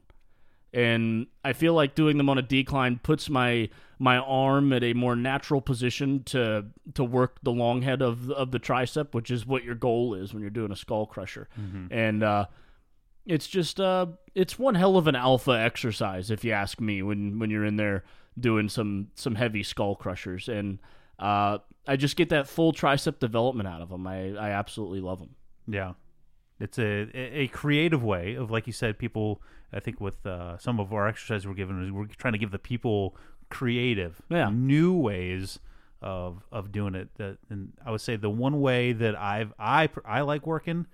and 0.72 1.26
I 1.44 1.52
feel 1.52 1.74
like 1.74 1.94
doing 1.94 2.16
them 2.16 2.28
on 2.28 2.38
a 2.38 2.42
decline 2.42 3.00
puts 3.02 3.28
my 3.28 3.68
my 3.98 4.16
arm 4.16 4.72
at 4.72 4.82
a 4.82 4.94
more 4.94 5.16
natural 5.16 5.60
position 5.60 6.22
to 6.24 6.66
to 6.94 7.04
work 7.04 7.38
the 7.42 7.52
long 7.52 7.82
head 7.82 8.02
of 8.02 8.30
of 8.30 8.50
the 8.50 8.60
tricep, 8.60 9.12
which 9.14 9.30
is 9.30 9.46
what 9.46 9.64
your 9.64 9.74
goal 9.74 10.14
is 10.14 10.32
when 10.32 10.40
you're 10.42 10.50
doing 10.50 10.72
a 10.72 10.76
skull 10.76 11.06
crusher. 11.06 11.48
And 11.90 12.22
uh, 12.22 12.46
it's 13.26 13.46
just 13.46 13.80
uh, 13.80 14.06
it's 14.34 14.58
one 14.58 14.74
hell 14.74 14.96
of 14.96 15.06
an 15.06 15.16
alpha 15.16 15.52
exercise, 15.52 16.30
if 16.30 16.44
you 16.44 16.52
ask 16.52 16.80
me. 16.80 17.02
When 17.02 17.38
when 17.38 17.50
you're 17.50 17.64
in 17.64 17.76
there 17.76 18.04
doing 18.38 18.68
some 18.68 19.08
some 19.14 19.34
heavy 19.34 19.62
skull 19.62 19.96
crushers, 19.96 20.48
and 20.48 20.78
uh, 21.18 21.58
I 21.86 21.96
just 21.96 22.16
get 22.16 22.28
that 22.30 22.48
full 22.48 22.72
tricep 22.72 23.18
development 23.18 23.68
out 23.68 23.82
of 23.82 23.90
them. 23.90 24.06
I 24.06 24.34
I 24.36 24.50
absolutely 24.50 25.00
love 25.00 25.18
them. 25.18 25.34
Yeah, 25.68 25.92
it's 26.60 26.78
a 26.78 27.08
a 27.14 27.48
creative 27.48 28.02
way 28.02 28.34
of, 28.34 28.50
like 28.50 28.66
you 28.66 28.72
said, 28.72 28.98
people. 28.98 29.40
I 29.72 29.78
think 29.80 30.00
with 30.00 30.26
uh, 30.26 30.58
some 30.58 30.80
of 30.80 30.92
our 30.92 31.06
exercises 31.08 31.46
we're 31.46 31.54
giving, 31.54 31.80
is 31.84 31.92
we're 31.92 32.06
trying 32.06 32.32
to 32.32 32.38
give 32.38 32.50
the 32.50 32.58
people 32.58 33.16
creative, 33.50 34.20
Yeah. 34.28 34.50
new 34.50 34.92
ways 34.94 35.58
of 36.02 36.44
of 36.50 36.72
doing 36.72 36.94
it. 36.94 37.08
That 37.16 37.38
and 37.50 37.72
I 37.84 37.90
would 37.90 38.00
say 38.00 38.16
the 38.16 38.30
one 38.30 38.60
way 38.60 38.92
that 38.92 39.14
I've 39.18 39.52
I 39.58 39.88
I 40.04 40.20
like 40.22 40.46
working 40.46 40.86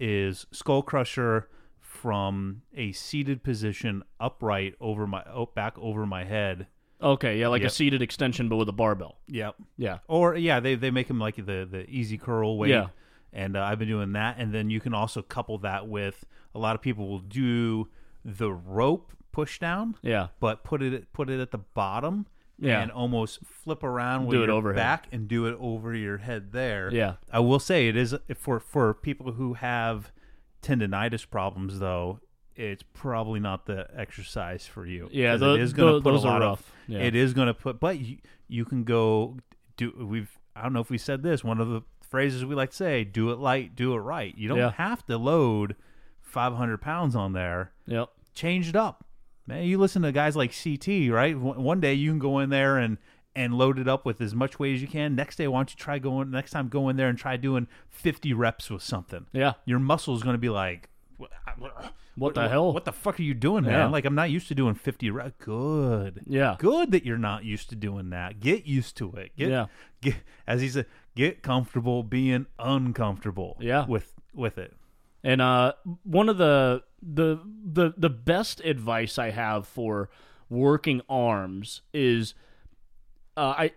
is 0.00 0.46
skull 0.52 0.82
crusher 0.82 1.48
from 1.80 2.62
a 2.74 2.92
seated 2.92 3.42
position 3.42 4.02
upright 4.20 4.74
over 4.80 5.06
my 5.06 5.22
oh, 5.32 5.46
back 5.46 5.78
over 5.78 6.06
my 6.06 6.24
head. 6.24 6.66
Okay, 7.00 7.38
yeah, 7.38 7.46
like 7.48 7.62
a 7.62 7.70
seated 7.70 8.02
extension, 8.02 8.48
but 8.48 8.56
with 8.56 8.68
a 8.68 8.72
barbell. 8.72 9.18
Yep. 9.28 9.54
Yeah, 9.76 9.98
Or 10.08 10.34
yeah, 10.34 10.58
they 10.60 10.74
they 10.74 10.90
make 10.90 11.06
them 11.08 11.18
like 11.20 11.36
the 11.36 11.66
the 11.70 11.84
easy 11.88 12.18
curl 12.18 12.58
weight. 12.58 12.70
Yeah. 12.70 12.88
And 13.32 13.56
uh, 13.56 13.62
I've 13.62 13.78
been 13.78 13.88
doing 13.88 14.12
that, 14.12 14.36
and 14.38 14.54
then 14.54 14.70
you 14.70 14.80
can 14.80 14.94
also 14.94 15.20
couple 15.22 15.58
that 15.58 15.86
with 15.86 16.24
a 16.54 16.58
lot 16.58 16.74
of 16.74 16.80
people 16.82 17.08
will 17.08 17.18
do 17.18 17.88
the 18.24 18.50
rope 18.52 19.12
push 19.32 19.58
down, 19.58 19.94
yeah. 20.02 20.28
but 20.40 20.64
put 20.64 20.82
it 20.82 21.12
put 21.12 21.28
it 21.30 21.38
at 21.38 21.50
the 21.50 21.58
bottom, 21.58 22.26
Yeah. 22.58 22.80
and 22.80 22.90
almost 22.90 23.40
flip 23.44 23.84
around 23.84 24.26
with 24.26 24.36
Do 24.36 24.42
it 24.42 24.46
your 24.46 24.56
overhead. 24.56 24.76
back 24.76 25.06
and 25.12 25.28
do 25.28 25.46
it 25.46 25.56
over 25.60 25.94
your 25.94 26.16
head 26.18 26.52
there. 26.52 26.90
Yeah. 26.92 27.14
I 27.32 27.40
will 27.40 27.60
say 27.60 27.88
it 27.88 27.96
is 27.96 28.14
for 28.36 28.58
for 28.58 28.94
people 28.94 29.32
who 29.32 29.54
have 29.54 30.10
tendonitis 30.62 31.28
problems 31.28 31.78
though. 31.78 32.20
It's 32.56 32.82
probably 32.82 33.38
not 33.38 33.66
the 33.66 33.86
exercise 33.96 34.66
for 34.66 34.84
you. 34.84 35.08
Yeah, 35.12 35.34
it 35.36 35.60
is 35.60 35.72
going 35.72 35.94
to 35.94 36.00
put 36.00 36.14
a 36.14 36.18
lot 36.18 36.40
rough. 36.40 36.58
of. 36.60 36.72
Yeah. 36.88 36.98
It 37.00 37.14
is 37.14 37.32
going 37.32 37.46
to 37.46 37.54
put, 37.54 37.78
but 37.78 38.00
you, 38.00 38.16
you 38.48 38.64
can 38.64 38.82
go 38.82 39.36
do. 39.76 39.92
We've 39.96 40.30
I 40.56 40.62
don't 40.62 40.72
know 40.72 40.80
if 40.80 40.90
we 40.90 40.98
said 40.98 41.22
this. 41.22 41.44
One 41.44 41.60
of 41.60 41.68
the 41.68 41.82
phrases 42.08 42.44
we 42.44 42.54
like 42.54 42.70
to 42.70 42.76
say: 42.76 43.04
"Do 43.04 43.30
it 43.30 43.38
light, 43.38 43.74
do 43.76 43.94
it 43.94 43.98
right." 43.98 44.34
You 44.36 44.48
don't 44.48 44.58
Yeah. 44.58 44.72
have 44.72 45.04
to 45.06 45.16
load 45.18 45.76
500 46.20 46.78
pounds 46.80 47.14
on 47.16 47.32
there. 47.32 47.72
Yep. 47.86 48.08
Change 48.34 48.68
it 48.68 48.76
up, 48.76 49.04
man. 49.46 49.64
You 49.64 49.78
listen 49.78 50.02
to 50.02 50.12
guys 50.12 50.36
like 50.36 50.52
CT, 50.52 51.10
right? 51.10 51.38
One 51.38 51.62
one 51.62 51.80
day 51.80 51.94
you 51.94 52.10
can 52.10 52.18
go 52.18 52.38
in 52.38 52.50
there 52.50 52.76
and 52.78 52.98
and 53.36 53.54
load 53.54 53.78
it 53.78 53.86
up 53.86 54.04
with 54.04 54.20
as 54.20 54.34
much 54.34 54.58
weight 54.58 54.74
as 54.74 54.82
you 54.82 54.88
can. 54.88 55.14
Next 55.14 55.36
day, 55.36 55.46
why 55.46 55.58
don't 55.60 55.70
you 55.70 55.76
try 55.76 55.98
going? 56.00 56.30
Next 56.30 56.50
time, 56.50 56.68
go 56.68 56.88
in 56.88 56.96
there 56.96 57.08
and 57.08 57.16
try 57.16 57.36
doing 57.36 57.68
50 57.88 58.32
reps 58.32 58.68
with 58.68 58.82
something. 58.82 59.26
Yeah. 59.32 59.52
Your 59.64 59.78
muscles 59.78 60.22
going 60.24 60.34
to 60.34 60.38
be 60.40 60.48
like. 60.48 60.88
What 62.18 62.34
the 62.34 62.48
hell? 62.48 62.72
What 62.72 62.84
the 62.84 62.92
fuck 62.92 63.18
are 63.18 63.22
you 63.22 63.34
doing, 63.34 63.64
man? 63.64 63.72
Yeah. 63.72 63.86
Like 63.88 64.04
I'm 64.04 64.14
not 64.14 64.30
used 64.30 64.48
to 64.48 64.54
doing 64.54 64.74
50 64.74 65.10
reps. 65.10 65.34
Good. 65.38 66.22
Yeah. 66.26 66.56
Good 66.58 66.92
that 66.92 67.04
you're 67.04 67.18
not 67.18 67.44
used 67.44 67.70
to 67.70 67.76
doing 67.76 68.10
that. 68.10 68.40
Get 68.40 68.66
used 68.66 68.96
to 68.98 69.12
it. 69.14 69.36
Get, 69.36 69.50
Yeah. 69.50 69.66
Get 70.00 70.16
as 70.46 70.60
he 70.60 70.68
said, 70.68 70.86
get 71.14 71.42
comfortable 71.42 72.02
being 72.02 72.46
uncomfortable. 72.58 73.56
Yeah. 73.60 73.86
With 73.86 74.14
with 74.34 74.58
it. 74.58 74.74
And 75.24 75.40
uh, 75.40 75.72
one 76.04 76.28
of 76.28 76.38
the 76.38 76.82
the 77.02 77.38
the 77.64 77.92
the 77.96 78.10
best 78.10 78.60
advice 78.60 79.18
I 79.18 79.30
have 79.30 79.66
for 79.66 80.10
working 80.48 81.02
arms 81.08 81.82
is, 81.92 82.34
uh, 83.36 83.54
I 83.58 83.72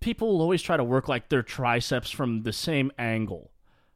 people 0.00 0.28
will 0.32 0.42
always 0.42 0.62
try 0.62 0.76
to 0.76 0.84
work 0.84 1.08
like 1.08 1.28
their 1.28 1.42
triceps 1.42 2.10
from 2.10 2.42
the 2.42 2.52
same 2.52 2.90
angle, 2.98 3.50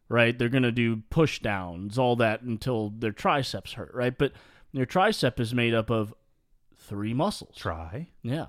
right? 0.08 0.38
They're 0.38 0.48
gonna 0.48 0.72
do 0.72 1.02
push 1.10 1.40
downs, 1.40 1.98
all 1.98 2.16
that 2.16 2.42
until 2.42 2.90
their 2.90 3.12
triceps 3.12 3.74
hurt, 3.74 3.92
right? 3.94 4.16
But 4.16 4.32
your 4.72 4.86
tricep 4.86 5.40
is 5.40 5.54
made 5.54 5.74
up 5.74 5.90
of 5.90 6.14
three 6.76 7.14
muscles. 7.14 7.56
Try. 7.56 8.08
Yeah. 8.22 8.48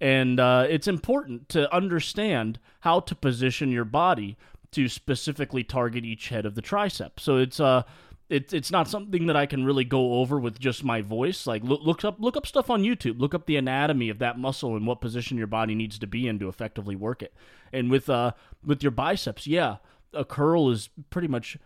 And 0.00 0.40
uh, 0.40 0.66
it's 0.68 0.88
important 0.88 1.48
to 1.50 1.72
understand 1.74 2.58
how 2.80 3.00
to 3.00 3.14
position 3.14 3.70
your 3.70 3.84
body 3.84 4.38
to 4.72 4.88
specifically 4.88 5.64
target 5.64 6.04
each 6.04 6.28
head 6.28 6.46
of 6.46 6.54
the 6.54 6.62
tricep. 6.62 7.18
So 7.18 7.36
it's 7.36 7.60
uh 7.60 7.82
it's 8.28 8.52
it's 8.52 8.70
not 8.70 8.88
something 8.88 9.26
that 9.26 9.36
I 9.36 9.44
can 9.46 9.64
really 9.64 9.84
go 9.84 10.14
over 10.20 10.38
with 10.38 10.60
just 10.60 10.84
my 10.84 11.02
voice. 11.02 11.46
Like 11.46 11.64
look, 11.64 11.80
look 11.82 12.04
up 12.04 12.16
look 12.20 12.36
up 12.36 12.46
stuff 12.46 12.70
on 12.70 12.84
YouTube. 12.84 13.18
Look 13.20 13.34
up 13.34 13.46
the 13.46 13.56
anatomy 13.56 14.08
of 14.08 14.20
that 14.20 14.38
muscle 14.38 14.76
and 14.76 14.86
what 14.86 15.00
position 15.00 15.36
your 15.36 15.48
body 15.48 15.74
needs 15.74 15.98
to 15.98 16.06
be 16.06 16.28
in 16.28 16.38
to 16.38 16.48
effectively 16.48 16.94
work 16.94 17.22
it. 17.22 17.34
And 17.72 17.90
with 17.90 18.08
uh 18.08 18.32
with 18.64 18.82
your 18.82 18.92
biceps, 18.92 19.46
yeah, 19.46 19.76
a 20.12 20.24
curl 20.24 20.70
is 20.70 20.88
pretty 21.10 21.28
much 21.28 21.56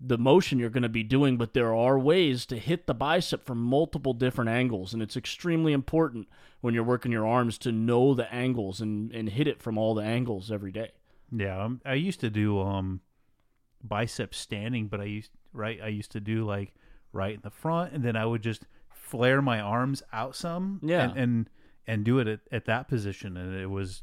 the 0.00 0.18
motion 0.18 0.58
you're 0.58 0.70
going 0.70 0.82
to 0.82 0.88
be 0.88 1.02
doing, 1.04 1.36
but 1.36 1.54
there 1.54 1.74
are 1.74 1.98
ways 1.98 2.44
to 2.46 2.58
hit 2.58 2.86
the 2.86 2.94
bicep 2.94 3.44
from 3.46 3.58
multiple 3.62 4.12
different 4.12 4.50
angles, 4.50 4.92
and 4.92 5.02
it's 5.02 5.16
extremely 5.16 5.72
important 5.72 6.28
when 6.60 6.74
you're 6.74 6.82
working 6.84 7.12
your 7.12 7.26
arms 7.26 7.56
to 7.58 7.72
know 7.72 8.12
the 8.12 8.32
angles 8.34 8.80
and, 8.80 9.12
and 9.12 9.28
hit 9.30 9.46
it 9.46 9.62
from 9.62 9.78
all 9.78 9.94
the 9.94 10.02
angles 10.02 10.50
every 10.50 10.72
day. 10.72 10.90
Yeah, 11.30 11.62
um, 11.64 11.80
I 11.86 11.94
used 11.94 12.20
to 12.20 12.30
do 12.30 12.60
um 12.60 13.00
bicep 13.82 14.34
standing, 14.34 14.88
but 14.88 15.00
I 15.00 15.04
used 15.04 15.30
right. 15.52 15.78
I 15.82 15.88
used 15.88 16.12
to 16.12 16.20
do 16.20 16.44
like 16.44 16.74
right 17.12 17.34
in 17.34 17.40
the 17.42 17.50
front, 17.50 17.92
and 17.92 18.04
then 18.04 18.16
I 18.16 18.26
would 18.26 18.42
just 18.42 18.66
flare 18.92 19.40
my 19.42 19.60
arms 19.60 20.02
out 20.12 20.34
some, 20.36 20.80
Yeah. 20.82 21.04
and 21.10 21.16
and, 21.18 21.50
and 21.86 22.04
do 22.04 22.18
it 22.18 22.26
at, 22.28 22.40
at 22.50 22.64
that 22.66 22.88
position, 22.88 23.36
and 23.36 23.54
it 23.54 23.70
was 23.70 24.02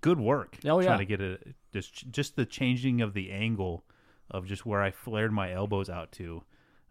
good 0.00 0.20
work. 0.20 0.58
Oh, 0.64 0.80
yeah. 0.80 0.86
trying 0.86 0.98
to 0.98 1.04
get 1.04 1.20
it 1.20 1.54
just 1.72 2.10
just 2.10 2.36
the 2.36 2.46
changing 2.46 3.00
of 3.00 3.14
the 3.14 3.30
angle 3.30 3.84
of 4.30 4.46
just 4.46 4.66
where 4.66 4.82
I 4.82 4.90
flared 4.90 5.32
my 5.32 5.52
elbows 5.52 5.88
out 5.90 6.12
to. 6.12 6.42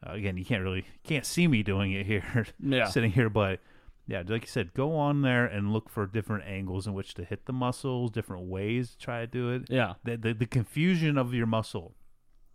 Uh, 0.06 0.12
again, 0.14 0.38
you 0.38 0.46
can't 0.46 0.64
really 0.64 0.86
can't 1.04 1.26
see 1.26 1.48
me 1.48 1.64
doing 1.64 1.92
it 1.92 2.06
here, 2.06 2.46
Yeah. 2.60 2.86
sitting 2.88 3.12
here, 3.12 3.30
but 3.30 3.60
yeah, 4.08 4.24
like 4.26 4.44
you 4.44 4.48
said, 4.48 4.74
go 4.74 4.96
on 4.96 5.22
there 5.22 5.46
and 5.46 5.74
look 5.74 5.90
for 5.90 6.06
different 6.06 6.46
angles 6.46 6.88
in 6.88 6.94
which 6.94 7.14
to 7.16 7.24
hit 7.26 7.46
the 7.46 7.54
muscles, 7.54 8.12
different 8.12 8.44
ways 8.48 8.92
to 8.92 8.98
try 9.00 9.22
to 9.22 9.28
do 9.28 9.50
it. 9.52 9.64
Yeah. 9.70 9.96
The, 10.04 10.16
the, 10.18 10.34
the 10.34 10.46
confusion 10.46 11.18
of 11.18 11.34
your 11.34 11.46
muscle 11.48 11.96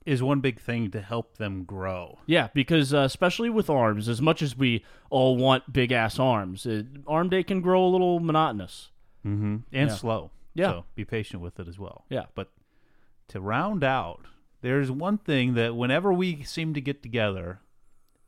is 0.07 0.23
one 0.23 0.41
big 0.41 0.59
thing 0.61 0.91
to 0.93 1.01
help 1.03 1.37
them 1.37 1.65
grow. 1.65 2.19
Yeah, 2.27 2.49
because 2.55 2.95
uh, 2.95 2.99
especially 3.01 3.51
with 3.51 3.69
arms, 3.69 4.09
as 4.09 4.23
much 4.23 4.41
as 4.41 4.57
we 4.57 4.85
all 5.11 5.37
want 5.37 5.73
big 5.73 5.93
ass 5.93 6.19
arms, 6.19 6.65
it, 6.65 6.87
arm 7.07 7.29
day 7.29 7.43
can 7.43 7.61
grow 7.61 7.85
a 7.85 7.91
little 7.91 8.19
monotonous. 8.21 8.91
Mm-hmm. 9.27 9.57
And 9.73 9.91
Yeah. 9.91 9.95
slow. 9.95 10.31
Yeah. 10.55 10.71
So 10.71 10.85
be 10.95 11.05
patient 11.05 11.43
with 11.43 11.59
it 11.61 11.69
as 11.69 11.79
well. 11.79 12.05
Yeah. 12.09 12.25
But 12.35 12.51
to 13.29 13.41
round 13.41 13.83
out, 13.85 14.27
there's 14.61 14.91
one 14.91 15.19
thing 15.19 15.55
that 15.55 15.75
whenever 15.77 16.13
we 16.13 16.43
seem 16.43 16.75
to 16.75 16.81
get 16.81 17.03
together 17.03 17.61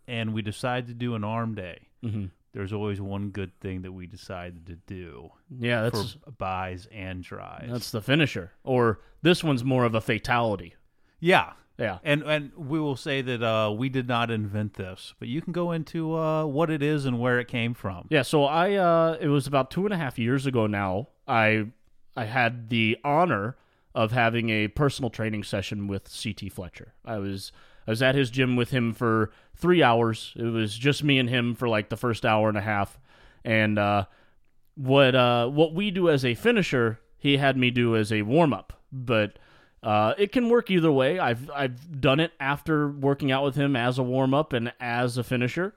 and 0.06 0.32
we 0.34 0.42
decide 0.42 0.86
to 0.88 0.94
do 0.94 1.14
an 1.14 1.24
arm 1.24 1.54
day, 1.54 1.88
Mm-hmm. 2.04 2.26
there's 2.52 2.72
always 2.72 3.00
one 3.00 3.30
good 3.30 3.58
thing 3.60 3.80
that 3.82 3.92
we 3.92 4.06
decided 4.06 4.66
to 4.66 4.76
do 4.86 5.30
Yeah, 5.58 5.82
that's 5.84 6.18
for 6.22 6.30
bis 6.32 6.86
and 6.92 7.24
tris. 7.24 7.40
that's 7.66 7.90
the 7.92 8.02
finisher. 8.02 8.52
Or 8.62 9.00
this 9.22 9.42
one's 9.42 9.64
more 9.64 9.84
of 9.84 9.94
a 9.94 10.00
fatality. 10.02 10.74
yeah. 11.20 11.52
Yeah. 11.76 11.98
And 12.04 12.22
and 12.22 12.52
we 12.56 12.78
will 12.78 12.94
say 12.94 13.20
that 13.22 13.42
uh, 13.42 13.72
we 13.72 13.88
did 13.88 14.06
not 14.06 14.30
invent 14.30 14.74
this, 14.74 15.12
but 15.18 15.26
you 15.26 15.42
can 15.42 15.52
go 15.52 15.72
into 15.72 16.14
uh, 16.14 16.44
what 16.44 16.70
it 16.70 16.84
is 16.84 17.04
and 17.04 17.18
where 17.18 17.40
it 17.40 17.48
came 17.48 17.74
from. 17.74 18.06
Yeah, 18.10 18.22
so 18.22 18.44
I 18.44 18.74
uh 18.74 19.16
it 19.20 19.26
was 19.26 19.48
about 19.48 19.72
two 19.72 19.84
and 19.84 19.92
a 19.92 19.96
half 19.96 20.16
years 20.16 20.46
ago 20.46 20.68
now. 20.68 21.08
I 21.26 21.66
I 22.16 22.24
had 22.24 22.68
the 22.68 22.98
honor 23.04 23.56
of 23.94 24.12
having 24.12 24.50
a 24.50 24.68
personal 24.68 25.10
training 25.10 25.44
session 25.44 25.86
with 25.86 26.10
CT 26.22 26.52
Fletcher. 26.52 26.94
I 27.04 27.18
was 27.18 27.52
I 27.86 27.90
was 27.90 28.02
at 28.02 28.14
his 28.14 28.30
gym 28.30 28.56
with 28.56 28.70
him 28.70 28.92
for 28.92 29.30
three 29.54 29.82
hours. 29.82 30.32
It 30.36 30.44
was 30.44 30.76
just 30.76 31.04
me 31.04 31.18
and 31.18 31.28
him 31.28 31.54
for 31.54 31.68
like 31.68 31.88
the 31.88 31.96
first 31.96 32.24
hour 32.24 32.48
and 32.48 32.58
a 32.58 32.62
half. 32.62 32.98
And 33.44 33.78
uh 33.78 34.06
what 34.74 35.14
uh 35.14 35.48
what 35.48 35.74
we 35.74 35.90
do 35.90 36.08
as 36.08 36.24
a 36.24 36.34
finisher, 36.34 37.00
he 37.18 37.36
had 37.36 37.56
me 37.56 37.70
do 37.70 37.96
as 37.96 38.12
a 38.12 38.22
warm 38.22 38.52
up. 38.52 38.72
But 38.92 39.38
uh, 39.84 40.14
it 40.16 40.32
can 40.32 40.48
work 40.48 40.70
either 40.70 40.90
way. 40.90 41.18
I've 41.18 41.50
I've 41.50 42.00
done 42.00 42.18
it 42.18 42.32
after 42.40 42.88
working 42.88 43.30
out 43.30 43.44
with 43.44 43.54
him 43.54 43.76
as 43.76 43.98
a 43.98 44.02
warm 44.02 44.32
up 44.32 44.54
and 44.54 44.72
as 44.80 45.18
a 45.18 45.22
finisher. 45.22 45.74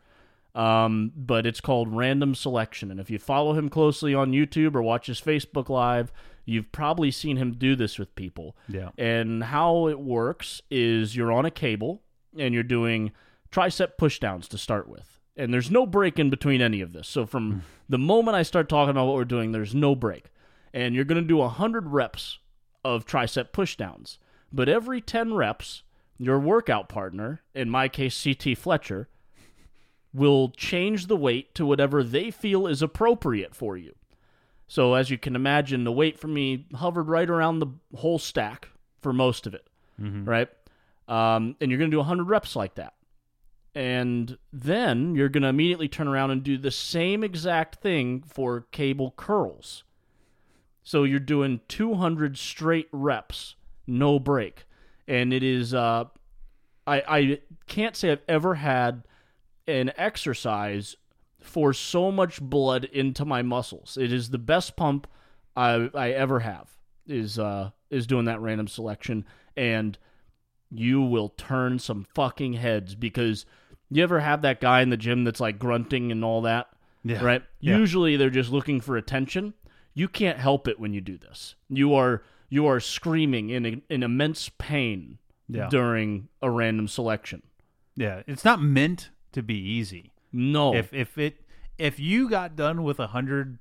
Um, 0.58 1.12
but 1.16 1.46
it's 1.46 1.62
called 1.62 1.96
random 1.96 2.34
selection. 2.34 2.90
And 2.90 3.00
if 3.00 3.12
you 3.12 3.20
follow 3.20 3.54
him 3.54 3.70
closely 3.70 4.16
on 4.16 4.32
YouTube 4.32 4.74
or 4.74 4.82
watch 4.82 5.06
his 5.06 5.22
Facebook 5.22 5.70
Live, 5.70 6.12
you've 6.46 6.72
probably 6.72 7.12
seen 7.12 7.38
him 7.38 7.54
do 7.54 7.76
this 7.76 8.00
with 8.00 8.16
people. 8.16 8.58
Yeah. 8.68 8.90
And 8.98 9.44
how 9.44 9.88
it 9.88 10.00
works 10.00 10.64
is 10.72 11.16
you're 11.16 11.32
on 11.32 11.46
a 11.46 11.52
cable 11.52 12.02
and 12.36 12.56
you're 12.56 12.64
doing 12.64 13.12
tricep 13.52 13.98
pushdowns 14.00 14.48
to 14.48 14.58
start 14.58 14.90
with. 14.90 15.20
And 15.36 15.54
there's 15.54 15.70
no 15.70 15.86
break 15.86 16.18
in 16.18 16.32
between 16.32 16.60
any 16.60 16.82
of 16.82 16.92
this. 16.92 17.08
So 17.08 17.28
from 17.28 17.62
the 17.88 18.00
moment 18.00 18.36
I 18.36 18.42
start 18.42 18.68
talking 18.68 18.90
about 18.90 19.06
what 19.06 19.16
we're 19.16 19.26
doing, 19.26 19.52
there's 19.52 19.76
no 19.76 19.94
break. 19.94 20.32
And 20.74 20.96
you're 20.96 21.06
going 21.06 21.22
to 21.22 21.28
do 21.28 21.38
100 21.38 21.90
reps 21.90 22.40
of 22.84 23.06
tricep 23.06 23.52
pushdowns. 23.52 24.18
But 24.52 24.70
every 24.70 25.02
10 25.02 25.36
reps, 25.36 25.84
your 26.18 26.40
workout 26.40 26.90
partner, 26.90 27.44
in 27.54 27.70
my 27.70 27.88
case, 27.88 28.24
CT 28.24 28.58
Fletcher, 28.58 29.08
will 30.14 30.50
change 30.50 31.08
the 31.08 31.16
weight 31.18 31.54
to 31.56 31.66
whatever 31.66 32.04
they 32.04 32.32
feel 32.32 32.66
is 32.68 32.82
appropriate 32.82 33.54
for 33.56 33.78
you. 33.78 33.94
So, 34.68 34.96
as 34.96 35.10
you 35.10 35.18
can 35.18 35.36
imagine, 35.36 35.84
the 35.84 35.92
weight 35.92 36.20
for 36.20 36.28
me 36.28 36.66
hovered 36.76 37.08
right 37.08 37.30
around 37.30 37.60
the 37.60 37.68
whole 37.96 38.20
stack 38.20 38.70
for 39.02 39.14
most 39.14 39.48
of 39.48 39.54
it, 39.54 39.66
right? 40.28 40.50
Um, 41.08 41.56
and 41.62 41.72
you're 41.72 41.78
going 41.78 41.90
to 41.90 41.96
do 41.96 42.00
100 42.00 42.26
reps 42.28 42.56
like 42.56 42.76
that. 42.76 42.94
And 43.74 44.38
then 44.52 45.16
you're 45.16 45.30
going 45.30 45.44
to 45.44 45.50
immediately 45.50 45.88
turn 45.88 46.08
around 46.08 46.32
and 46.32 46.44
do 46.44 46.58
the 46.58 46.72
same 46.72 47.24
exact 47.24 47.76
thing 47.76 48.24
for 48.28 48.62
cable 48.72 49.14
curls. 49.16 49.84
So 50.84 51.04
you're 51.04 51.20
doing 51.20 51.62
200 51.68 52.38
straight 52.38 52.88
reps, 52.92 53.56
no 53.86 54.20
break. 54.20 54.66
And 55.08 55.32
it 55.32 55.44
is, 55.44 55.74
uh, 55.74 56.06
I, 56.86 57.04
I 57.08 57.40
can't 57.68 57.96
say 57.96 58.12
I've 58.12 58.22
ever 58.28 58.56
had 58.56 59.04
an 59.68 59.92
exercise 59.98 60.96
for 61.40 61.74
so 61.74 62.12
much 62.12 62.42
blood 62.42 62.86
into 62.86 63.26
my 63.26 63.42
muscles. 63.42 63.98
It 64.00 64.12
is 64.12 64.30
the 64.30 64.38
best 64.38 64.76
pump 64.76 65.08
I, 65.56 65.90
I 65.94 66.12
ever 66.12 66.40
have. 66.42 66.70
Is 67.06 67.40
uh 67.40 67.70
is 67.90 68.06
doing 68.06 68.26
that 68.26 68.42
random 68.42 68.68
selection, 68.68 69.24
and 69.56 69.98
you 70.70 71.02
will 71.02 71.30
turn 71.30 71.80
some 71.80 72.06
fucking 72.14 72.54
heads 72.54 72.96
because 72.96 73.46
you 73.90 74.04
ever 74.04 74.20
have 74.20 74.42
that 74.42 74.60
guy 74.60 74.82
in 74.82 74.90
the 74.90 74.98
gym 74.98 75.24
that's 75.24 75.40
like 75.40 75.58
grunting 75.58 76.12
and 76.12 76.26
all 76.26 76.42
that, 76.42 76.68
Yeah. 77.06 77.24
right? 77.24 77.44
Yeah. 77.62 77.78
Usually 77.78 78.18
they're 78.18 78.30
just 78.30 78.52
looking 78.52 78.82
for 78.82 78.98
attention. 78.98 79.54
You 79.94 80.10
can't 80.10 80.38
help 80.38 80.68
it 80.68 80.82
when 80.82 80.94
you 80.94 81.00
do 81.00 81.18
this. 81.18 81.56
You 81.70 81.94
are 81.96 82.24
you 82.50 82.66
are 82.68 82.82
screaming 82.82 83.50
in 83.52 83.82
in 83.90 84.04
immense 84.04 84.50
pain 84.58 85.20
Yeah. 85.48 85.70
during 85.70 86.28
a 86.42 86.52
random 86.52 86.90
selection. 86.90 87.44
Yeah. 87.96 88.24
It's 88.28 88.44
not 88.44 88.62
meant 88.62 89.12
to 89.34 89.42
be 89.44 89.56
easy. 89.56 90.12
No, 90.32 90.74
If 90.74 90.94
if 90.94 91.18
it 91.18 91.42
if 91.78 92.00
you 92.00 92.30
got 92.30 92.56
done 92.56 92.84
with 92.84 93.00
a 93.00 93.08
hundred, 93.08 93.60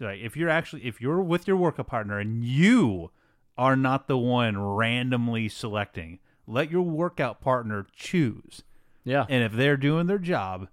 like, 0.00 0.20
if 0.20 0.36
you're 0.36 0.48
actually 0.48 0.84
if 0.84 1.00
you're 1.00 1.20
with 1.22 1.46
your 1.46 1.56
workout 1.56 1.86
partner 1.86 2.18
and 2.18 2.42
you 2.44 3.10
are 3.58 3.76
not 3.76 4.08
the 4.08 4.16
one 4.18 4.58
randomly 4.60 5.48
selecting, 5.48 6.18
let 6.46 6.70
your 6.70 6.82
workout 6.82 7.40
partner 7.40 7.86
choose. 7.94 8.62
yeah, 9.04 9.26
And 9.28 9.42
if 9.44 9.52
they're 9.52 9.76
doing 9.76 10.06
their 10.06 10.18
job, 10.18 10.68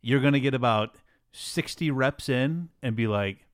you're 0.00 0.20
gonna 0.20 0.40
get 0.40 0.54
about 0.54 0.96
sixty 1.32 1.90
reps 1.90 2.28
in 2.28 2.68
and 2.82 2.94
be 2.96 3.06
like, 3.06 3.46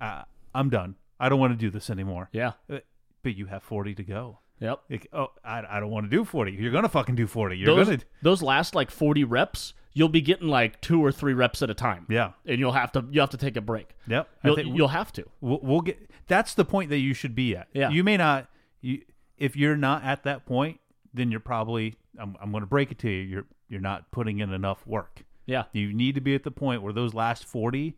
uh, 0.00 0.24
"I'm 0.54 0.68
done. 0.70 0.96
I 1.18 1.28
don't 1.28 1.38
want 1.40 1.52
to 1.52 1.56
do 1.58 1.70
this 1.70 1.88
anymore." 1.90 2.28
yeah, 2.32 2.52
Uh, 2.68 2.80
But 3.22 3.36
you 3.36 3.46
have 3.46 3.62
forty 3.62 3.94
to 3.94 4.02
go. 4.02 4.38
Yep. 4.60 4.80
Like, 4.88 5.08
oh, 5.12 5.28
I, 5.44 5.64
I 5.68 5.80
don't 5.80 5.90
want 5.90 6.10
to 6.10 6.16
do 6.16 6.24
forty. 6.24 6.52
You're 6.52 6.72
gonna 6.72 6.88
fucking 6.88 7.16
do 7.16 7.26
forty. 7.26 7.58
You're 7.58 7.74
those, 7.74 7.86
gonna, 7.86 8.00
those 8.22 8.42
last 8.42 8.74
like 8.74 8.90
40 8.90 9.24
reps 9.24 9.74
you'll 9.92 10.08
be 10.08 10.20
getting 10.20 10.48
like 10.48 10.80
two 10.80 11.04
or 11.04 11.10
three 11.10 11.34
reps 11.34 11.62
at 11.62 11.70
a 11.70 11.74
time 11.74 12.06
yeah, 12.08 12.32
and 12.46 12.58
you'll 12.58 12.72
have 12.72 12.92
to 12.92 13.04
you 13.10 13.20
have 13.20 13.30
to 13.30 13.36
take 13.36 13.56
a 13.56 13.60
break 13.60 13.96
yep. 14.06 14.28
You'll, 14.44 14.60
you'll 14.60 14.88
have 14.88 15.12
to 15.14 15.24
We'll, 15.40 15.60
we'll 15.62 15.80
get. 15.80 16.10
That's 16.28 16.54
the 16.54 16.64
point 16.64 16.90
that 16.90 16.98
you 16.98 17.12
should 17.14 17.34
be 17.34 17.56
at. 17.56 17.68
Yeah. 17.72 17.90
You 17.90 18.04
may 18.04 18.16
not. 18.16 18.48
You, 18.80 19.02
if 19.36 19.56
you're 19.56 19.76
not 19.76 20.04
at 20.04 20.22
that 20.24 20.46
point, 20.46 20.80
then 21.12 21.30
you're 21.30 21.40
probably. 21.40 21.96
I'm, 22.18 22.36
I'm 22.40 22.50
going 22.50 22.62
to 22.62 22.68
break 22.68 22.92
it 22.92 22.98
to 23.00 23.10
you. 23.10 23.22
You're 23.22 23.44
you're 23.68 23.80
not 23.80 24.10
putting 24.12 24.38
in 24.40 24.52
enough 24.52 24.86
work. 24.86 25.24
yeah 25.46 25.64
You 25.72 25.92
need 25.92 26.14
to 26.14 26.20
be 26.20 26.34
at 26.34 26.44
the 26.44 26.50
point 26.50 26.82
where 26.82 26.92
those 26.92 27.14
last 27.14 27.44
forty. 27.44 27.96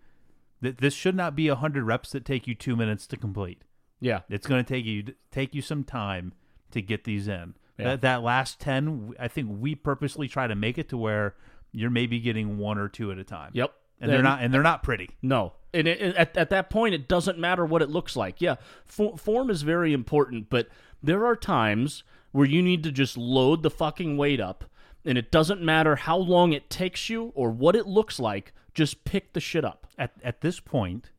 That 0.60 0.78
this 0.78 0.94
should 0.94 1.16
not 1.16 1.34
be 1.34 1.48
hundred 1.48 1.84
reps 1.84 2.12
that 2.12 2.24
take 2.24 2.46
you 2.46 2.54
two 2.54 2.76
minutes 2.76 3.06
to 3.08 3.16
complete. 3.16 3.62
yeah 4.00 4.20
It's 4.30 4.46
going 4.46 4.64
to 4.64 4.68
take 4.68 4.84
you 4.84 5.14
take 5.30 5.54
you 5.54 5.60
some 5.62 5.82
time 5.82 6.34
to 6.72 6.82
get 6.82 7.04
these 7.04 7.28
in. 7.28 7.54
Yeah. 7.78 7.84
That 7.84 8.00
that 8.02 8.22
last 8.22 8.60
ten, 8.60 9.14
I 9.18 9.28
think 9.28 9.48
we 9.60 9.74
purposely 9.74 10.28
try 10.28 10.46
to 10.46 10.54
make 10.54 10.78
it 10.78 10.88
to 10.90 10.96
where 10.98 11.34
you're 11.72 11.90
maybe 11.90 12.20
getting 12.20 12.58
one 12.58 12.78
or 12.78 12.88
two 12.88 13.10
at 13.10 13.18
a 13.18 13.24
time. 13.24 13.50
yep 13.54 13.72
And 14.00 14.10
they're 14.12 14.22
not 14.22 14.42
and 14.42 14.52
they're 14.52 14.62
not 14.62 14.82
pretty. 14.82 15.10
no 15.22 15.54
and 15.74 15.88
it, 15.88 16.00
at, 16.16 16.36
at 16.36 16.50
that 16.50 16.68
point 16.68 16.94
it 16.94 17.08
doesn't 17.08 17.38
matter 17.38 17.64
what 17.64 17.80
it 17.80 17.88
looks 17.88 18.14
like 18.14 18.42
yeah 18.42 18.56
fo- 18.84 19.16
form 19.16 19.48
is 19.48 19.62
very 19.62 19.94
important 19.94 20.50
but 20.50 20.68
there 21.02 21.24
are 21.24 21.34
times 21.34 22.04
where 22.30 22.44
you 22.46 22.60
need 22.60 22.82
to 22.82 22.92
just 22.92 23.16
load 23.16 23.62
the 23.62 23.70
fucking 23.70 24.18
weight 24.18 24.38
up 24.38 24.66
and 25.06 25.16
it 25.16 25.30
doesn't 25.32 25.62
matter 25.62 25.96
how 25.96 26.18
long 26.18 26.52
it 26.52 26.68
takes 26.68 27.08
you 27.08 27.32
or 27.34 27.50
what 27.50 27.74
it 27.74 27.86
looks 27.86 28.20
like 28.20 28.52
just 28.74 29.04
pick 29.04 29.32
the 29.32 29.40
shit 29.40 29.64
up 29.64 29.86
at 29.96 30.12
at 30.22 30.42
this 30.42 30.60
point, 30.60 31.10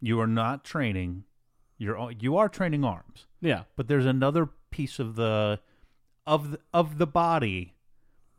you 0.00 0.20
are 0.20 0.26
not 0.26 0.64
training. 0.64 1.24
You're 1.78 2.10
you 2.12 2.36
are 2.36 2.48
training 2.50 2.84
arms, 2.84 3.26
yeah 3.40 3.62
but 3.76 3.88
there's 3.88 4.06
another 4.06 4.50
piece 4.74 4.98
of 4.98 5.14
the 5.14 5.60
of 6.26 6.50
the, 6.52 6.60
of 6.72 6.98
the 6.98 7.06
body 7.06 7.74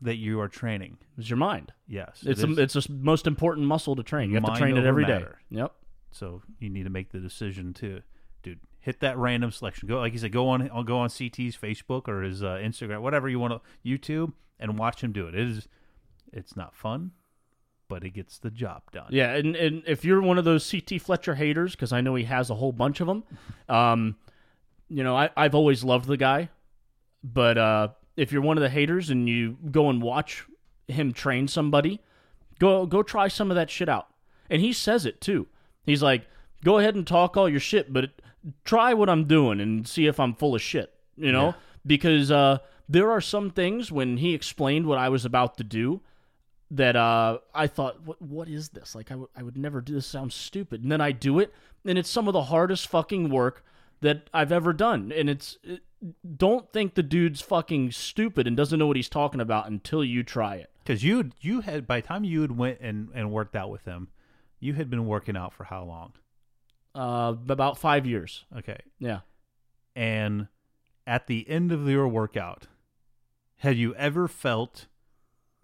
that 0.00 0.16
you 0.16 0.38
are 0.40 0.48
training. 0.48 0.98
it's 1.16 1.30
your 1.30 1.38
mind 1.38 1.72
Yes, 1.88 2.22
it's 2.26 2.42
it 2.42 2.50
a, 2.50 2.62
it's 2.62 2.74
the 2.74 2.86
most 2.90 3.26
important 3.26 3.66
muscle 3.66 3.96
to 3.96 4.02
train 4.02 4.28
you 4.30 4.36
have 4.36 4.44
to 4.44 4.58
train 4.58 4.76
it 4.76 4.84
every 4.84 5.04
day 5.04 5.14
matter. 5.14 5.38
yep 5.50 5.72
so 6.10 6.42
you 6.60 6.70
need 6.70 6.84
to 6.84 6.90
make 6.90 7.10
the 7.12 7.18
decision 7.18 7.74
to, 7.74 8.00
dude, 8.42 8.60
hit 8.80 9.00
that 9.00 9.18
random 9.18 9.50
selection. 9.50 9.86
Go 9.88 9.98
like 9.98 10.12
he 10.12 10.18
said, 10.18 10.32
go 10.32 10.48
on, 10.48 10.70
I'll 10.72 10.82
go 10.84 10.98
on 10.98 11.08
CT's 11.08 11.56
Facebook 11.56 12.08
or 12.08 12.22
his 12.22 12.42
uh, 12.42 12.58
Instagram, 12.62 13.00
whatever 13.02 13.28
you 13.28 13.38
want 13.38 13.52
to 13.52 13.88
YouTube, 13.88 14.32
and 14.58 14.78
watch 14.78 15.02
him 15.02 15.12
do 15.12 15.26
it. 15.26 15.34
It 15.34 15.48
is, 15.48 15.68
it's 16.32 16.56
not 16.56 16.74
fun, 16.74 17.10
but 17.88 18.02
it 18.04 18.10
gets 18.10 18.38
the 18.38 18.50
job 18.50 18.82
done. 18.92 19.08
Yeah, 19.10 19.34
and, 19.34 19.54
and 19.56 19.82
if 19.86 20.04
you're 20.04 20.22
one 20.22 20.38
of 20.38 20.44
those 20.44 20.70
CT 20.70 21.02
Fletcher 21.02 21.34
haters, 21.34 21.72
because 21.72 21.92
I 21.92 22.00
know 22.00 22.14
he 22.14 22.24
has 22.24 22.48
a 22.48 22.54
whole 22.54 22.72
bunch 22.72 23.00
of 23.00 23.06
them, 23.08 23.24
um, 23.68 24.16
you 24.88 25.02
know, 25.04 25.16
I, 25.16 25.30
I've 25.36 25.54
always 25.54 25.82
loved 25.84 26.06
the 26.06 26.16
guy. 26.16 26.48
But 27.24 27.58
uh, 27.58 27.88
if 28.16 28.30
you're 28.32 28.42
one 28.42 28.56
of 28.56 28.62
the 28.62 28.70
haters 28.70 29.10
and 29.10 29.28
you 29.28 29.56
go 29.70 29.90
and 29.90 30.00
watch 30.02 30.44
him 30.86 31.12
train 31.12 31.48
somebody, 31.48 32.00
go 32.58 32.86
go 32.86 33.02
try 33.02 33.28
some 33.28 33.50
of 33.50 33.56
that 33.56 33.70
shit 33.70 33.88
out. 33.88 34.08
And 34.48 34.62
he 34.62 34.72
says 34.72 35.04
it 35.06 35.20
too. 35.20 35.48
He's 35.84 36.02
like, 36.02 36.26
go 36.64 36.78
ahead 36.78 36.94
and 36.94 37.06
talk 37.06 37.36
all 37.36 37.48
your 37.48 37.60
shit, 37.60 37.92
but 37.92 38.10
try 38.64 38.94
what 38.94 39.08
I'm 39.08 39.24
doing 39.24 39.60
and 39.60 39.86
see 39.88 40.06
if 40.06 40.20
I'm 40.20 40.34
full 40.34 40.54
of 40.54 40.62
shit. 40.62 40.92
You 41.16 41.32
know, 41.32 41.46
Yeah. 41.46 41.52
because 41.84 42.30
uh, 42.30 42.58
there 42.88 43.10
are 43.10 43.20
some 43.20 43.50
things 43.50 43.90
when 43.90 44.18
he 44.18 44.34
explained 44.34 44.86
what 44.86 44.98
I 44.98 45.08
was 45.08 45.24
about 45.24 45.56
to 45.56 45.64
do 45.64 46.02
that 46.70 46.94
uh, 46.96 47.38
I 47.54 47.66
thought, 47.66 48.02
what 48.04 48.20
what 48.22 48.48
is 48.48 48.68
this? 48.68 48.94
Like 48.94 49.10
I, 49.10 49.14
w- 49.14 49.28
I 49.36 49.42
would 49.42 49.56
never 49.56 49.80
do 49.80 49.94
this. 49.94 50.06
Sounds 50.06 50.34
stupid. 50.34 50.82
And 50.82 50.92
then 50.92 51.00
I 51.00 51.10
do 51.12 51.38
it, 51.40 51.52
and 51.84 51.96
it's 51.98 52.10
some 52.10 52.28
of 52.28 52.32
the 52.34 52.42
hardest 52.44 52.86
fucking 52.88 53.30
work 53.30 53.64
that 54.00 54.28
I've 54.34 54.52
ever 54.52 54.72
done. 54.72 55.12
And 55.12 55.28
it's 55.30 55.58
it, 55.62 55.80
don't 56.36 56.70
think 56.72 56.94
the 56.94 57.02
dude's 57.02 57.40
fucking 57.40 57.90
stupid 57.92 58.46
and 58.46 58.56
doesn't 58.56 58.78
know 58.78 58.86
what 58.86 58.96
he's 58.96 59.08
talking 59.08 59.40
about 59.40 59.68
until 59.68 60.04
you 60.04 60.22
try 60.22 60.56
it. 60.56 60.70
Because 60.78 61.02
you 61.02 61.30
you 61.40 61.62
had 61.62 61.86
by 61.86 62.00
the 62.00 62.06
time 62.06 62.24
you 62.24 62.42
had 62.42 62.56
went 62.56 62.78
and 62.80 63.08
and 63.14 63.32
worked 63.32 63.56
out 63.56 63.70
with 63.70 63.84
him, 63.84 64.08
you 64.60 64.74
had 64.74 64.88
been 64.90 65.06
working 65.06 65.36
out 65.36 65.52
for 65.52 65.64
how 65.64 65.84
long? 65.84 66.12
Uh, 66.94 67.34
about 67.48 67.76
five 67.78 68.06
years. 68.06 68.44
Okay, 68.56 68.78
Yeah. 68.98 69.20
and 69.94 70.48
at 71.06 71.26
the 71.26 71.48
end 71.48 71.70
of 71.72 71.86
your 71.88 72.08
workout, 72.08 72.66
had 73.58 73.76
you 73.76 73.94
ever 73.96 74.28
felt 74.28 74.86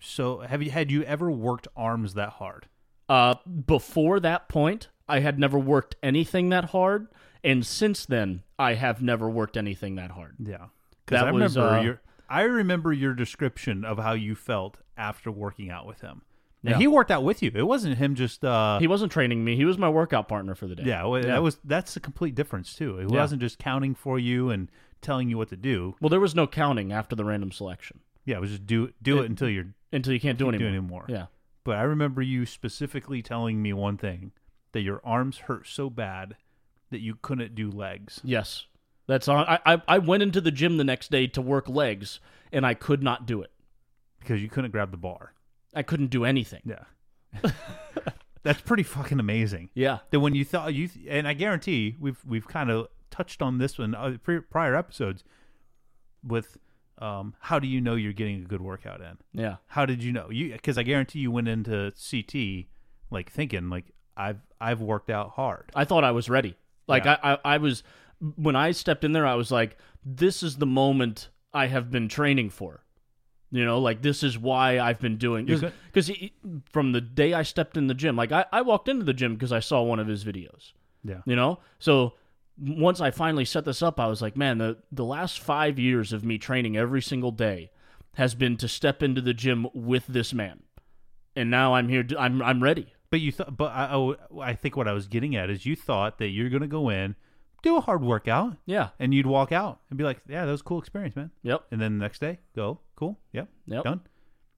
so? 0.00 0.40
Have 0.40 0.62
you 0.62 0.70
had 0.70 0.90
you 0.90 1.02
ever 1.04 1.30
worked 1.30 1.68
arms 1.76 2.14
that 2.14 2.30
hard? 2.30 2.66
Uh, 3.08 3.34
before 3.66 4.20
that 4.20 4.48
point, 4.48 4.88
I 5.08 5.20
had 5.20 5.38
never 5.38 5.58
worked 5.58 5.96
anything 6.02 6.48
that 6.50 6.66
hard, 6.66 7.08
and 7.44 7.64
since 7.66 8.06
then, 8.06 8.42
I 8.58 8.74
have 8.74 9.02
never 9.02 9.28
worked 9.28 9.56
anything 9.56 9.96
that 9.96 10.10
hard. 10.12 10.36
Yeah, 10.38 10.66
because 11.04 11.20
That 11.20 11.28
I 11.28 11.32
was, 11.32 11.56
remember 11.56 11.76
uh, 11.76 11.82
your 11.82 12.00
I 12.28 12.42
remember 12.42 12.92
your 12.92 13.14
description 13.14 13.84
of 13.84 13.98
how 13.98 14.12
you 14.12 14.34
felt 14.34 14.78
after 14.96 15.30
working 15.30 15.70
out 15.70 15.86
with 15.86 16.00
him. 16.00 16.22
Now 16.62 16.72
Yeah. 16.72 16.78
he 16.78 16.86
worked 16.86 17.10
out 17.10 17.24
with 17.24 17.42
you. 17.42 17.50
It 17.54 17.66
wasn't 17.66 17.98
him 17.98 18.14
just. 18.14 18.44
uh 18.44 18.78
He 18.78 18.86
wasn't 18.86 19.10
training 19.12 19.44
me; 19.44 19.56
he 19.56 19.64
was 19.64 19.76
my 19.78 19.88
workout 19.88 20.28
partner 20.28 20.54
for 20.54 20.66
the 20.66 20.76
day. 20.76 20.84
Yeah, 20.84 21.04
well, 21.04 21.20
Yeah. 21.20 21.32
that 21.32 21.42
was 21.42 21.58
that's 21.64 21.96
a 21.96 22.00
complete 22.00 22.34
difference 22.34 22.74
too. 22.74 22.98
It 22.98 23.10
Yeah. 23.10 23.18
wasn't 23.20 23.40
just 23.42 23.58
counting 23.58 23.94
for 23.94 24.18
you 24.18 24.50
and 24.50 24.70
telling 25.00 25.28
you 25.28 25.36
what 25.36 25.48
to 25.48 25.56
do. 25.56 25.96
Well, 26.00 26.08
there 26.10 26.20
was 26.20 26.34
no 26.36 26.46
counting 26.46 26.92
after 26.92 27.16
the 27.16 27.24
random 27.24 27.50
selection 27.50 27.98
Yeah, 28.24 28.36
it 28.36 28.40
was 28.40 28.50
just 28.50 28.66
do 28.66 28.92
do 29.02 29.18
it, 29.18 29.22
It- 29.24 29.30
until 29.30 29.48
you're 29.48 29.74
until 29.92 30.12
you 30.12 30.20
can't 30.20 30.38
do 30.38 30.44
can't 30.44 30.54
anymore. 30.54 30.70
do 30.70 30.76
anymore. 30.78 31.04
Yeah. 31.08 31.26
But 31.64 31.76
I 31.78 31.82
remember 31.82 32.22
you 32.22 32.46
specifically 32.46 33.20
telling 33.22 33.60
me 33.60 33.72
one 33.72 33.96
thing 33.96 34.30
that 34.70 34.80
your 34.82 35.00
arms 35.04 35.38
hurt 35.38 35.66
so 35.66 35.90
bad 35.90 36.36
that 36.92 37.00
you 37.00 37.16
couldn't 37.20 37.54
do 37.54 37.70
legs. 37.70 38.20
Yes. 38.24 38.66
That's 39.08 39.26
on. 39.28 39.44
I, 39.48 39.58
I 39.66 39.82
I 39.88 39.98
went 39.98 40.22
into 40.22 40.40
the 40.40 40.52
gym 40.52 40.76
the 40.76 40.84
next 40.84 41.10
day 41.10 41.26
to 41.26 41.42
work 41.42 41.68
legs, 41.68 42.20
and 42.52 42.64
I 42.64 42.74
could 42.74 43.02
not 43.02 43.26
do 43.26 43.42
it. 43.42 43.50
because 44.20 44.40
you 44.40 44.48
couldn't 44.48 44.70
grab 44.70 44.90
the 44.92 44.96
bar. 44.96 45.34
I 45.74 45.82
couldn't 45.82 46.10
do 46.10 46.24
anything. 46.24 46.62
Yeah. 46.64 46.84
That's 48.44 48.60
pretty 48.60 48.82
fucking 48.82 49.20
amazing. 49.20 49.70
Yeah. 49.74 49.98
That 50.10 50.20
when 50.20 50.34
you 50.34 50.44
thought 50.44 50.74
you 50.74 50.88
and 51.08 51.26
I 51.28 51.32
guarantee 51.34 51.96
we've 52.00 52.18
we've 52.26 52.46
kind 52.46 52.70
of 52.70 52.88
touched 53.10 53.40
on 53.42 53.58
this 53.58 53.78
in 53.78 53.94
other 53.94 54.18
pri- 54.18 54.40
prior 54.40 54.74
episodes 54.74 55.22
with 56.24 56.56
um, 56.98 57.34
how 57.40 57.58
do 57.58 57.66
you 57.66 57.80
know 57.80 57.94
you're 57.94 58.12
getting 58.12 58.42
a 58.42 58.46
good 58.46 58.60
workout 58.62 59.00
in? 59.00 59.18
Yeah. 59.32 59.56
How 59.68 59.86
did 59.86 60.02
you 60.02 60.12
know? 60.12 60.28
You 60.30 60.52
because 60.52 60.76
I 60.78 60.82
guarantee 60.82 61.20
you 61.20 61.30
went 61.30 61.48
into 61.48 61.92
CT 62.10 62.66
like 63.10 63.30
thinking 63.30 63.68
like 63.70 63.92
I've 64.16 64.40
I've 64.60 64.80
worked 64.80 65.10
out 65.10 65.30
hard. 65.30 65.70
I 65.74 65.84
thought 65.84 66.04
I 66.04 66.10
was 66.12 66.28
ready. 66.28 66.56
Like 66.86 67.04
Yeah. 67.04 67.16
I, 67.22 67.32
I, 67.32 67.38
I 67.44 67.58
was 67.58 67.82
when 68.36 68.56
I 68.56 68.70
stepped 68.70 69.04
in 69.04 69.12
there, 69.12 69.26
I 69.26 69.34
was 69.34 69.50
like, 69.50 69.76
this 70.04 70.42
is 70.42 70.56
the 70.56 70.66
moment 70.66 71.28
I 71.52 71.66
have 71.66 71.90
been 71.90 72.08
training 72.08 72.50
for. 72.50 72.84
You 73.50 73.66
know, 73.66 73.80
like 73.80 74.00
this 74.00 74.22
is 74.22 74.38
why 74.38 74.78
I've 74.78 74.98
been 74.98 75.18
doing 75.18 75.44
because 75.44 76.10
from 76.70 76.92
the 76.92 77.02
day 77.02 77.34
I 77.34 77.42
stepped 77.42 77.76
in 77.76 77.86
the 77.86 77.94
gym, 77.94 78.16
like 78.16 78.32
I, 78.32 78.46
I 78.50 78.62
walked 78.62 78.88
into 78.88 79.04
the 79.04 79.12
gym 79.12 79.34
because 79.34 79.52
I 79.52 79.60
saw 79.60 79.82
one 79.82 80.00
of 80.00 80.06
his 80.06 80.24
videos. 80.24 80.72
Yeah. 81.04 81.20
You 81.26 81.36
know, 81.36 81.58
so 81.78 82.14
once 82.58 83.00
I 83.00 83.10
finally 83.10 83.44
set 83.44 83.66
this 83.66 83.82
up, 83.82 84.00
I 84.00 84.06
was 84.06 84.22
like, 84.22 84.36
man, 84.36 84.56
the 84.58 84.78
the 84.90 85.04
last 85.04 85.38
five 85.38 85.78
years 85.78 86.14
of 86.14 86.24
me 86.24 86.38
training 86.38 86.78
every 86.78 87.02
single 87.02 87.30
day 87.30 87.70
has 88.14 88.34
been 88.34 88.56
to 88.58 88.68
step 88.68 89.02
into 89.02 89.20
the 89.20 89.34
gym 89.34 89.66
with 89.74 90.06
this 90.06 90.32
man, 90.32 90.62
and 91.36 91.50
now 91.50 91.74
I'm 91.74 91.90
here. 91.90 92.06
I'm 92.18 92.40
I'm 92.40 92.62
ready. 92.62 92.94
But 93.12 93.20
you 93.20 93.30
thought, 93.30 93.56
but 93.58 93.70
I, 93.72 93.90
oh, 93.92 94.16
I 94.40 94.54
think 94.54 94.74
what 94.74 94.88
I 94.88 94.92
was 94.94 95.06
getting 95.06 95.36
at 95.36 95.50
is 95.50 95.66
you 95.66 95.76
thought 95.76 96.16
that 96.18 96.28
you're 96.28 96.48
going 96.48 96.62
to 96.62 96.66
go 96.66 96.88
in, 96.88 97.14
do 97.62 97.76
a 97.76 97.80
hard 97.82 98.02
workout, 98.02 98.56
Yeah. 98.64 98.88
and 98.98 99.12
you'd 99.12 99.26
walk 99.26 99.52
out 99.52 99.80
and 99.90 99.98
be 99.98 100.02
like, 100.02 100.22
"Yeah, 100.26 100.46
that 100.46 100.50
was 100.50 100.62
a 100.62 100.64
cool 100.64 100.78
experience, 100.78 101.14
man." 101.14 101.30
Yep. 101.42 101.66
And 101.70 101.78
then 101.78 101.98
the 101.98 102.02
next 102.02 102.20
day, 102.20 102.38
go, 102.56 102.80
cool, 102.96 103.20
yep, 103.32 103.48
Yep. 103.66 103.84
done. 103.84 104.00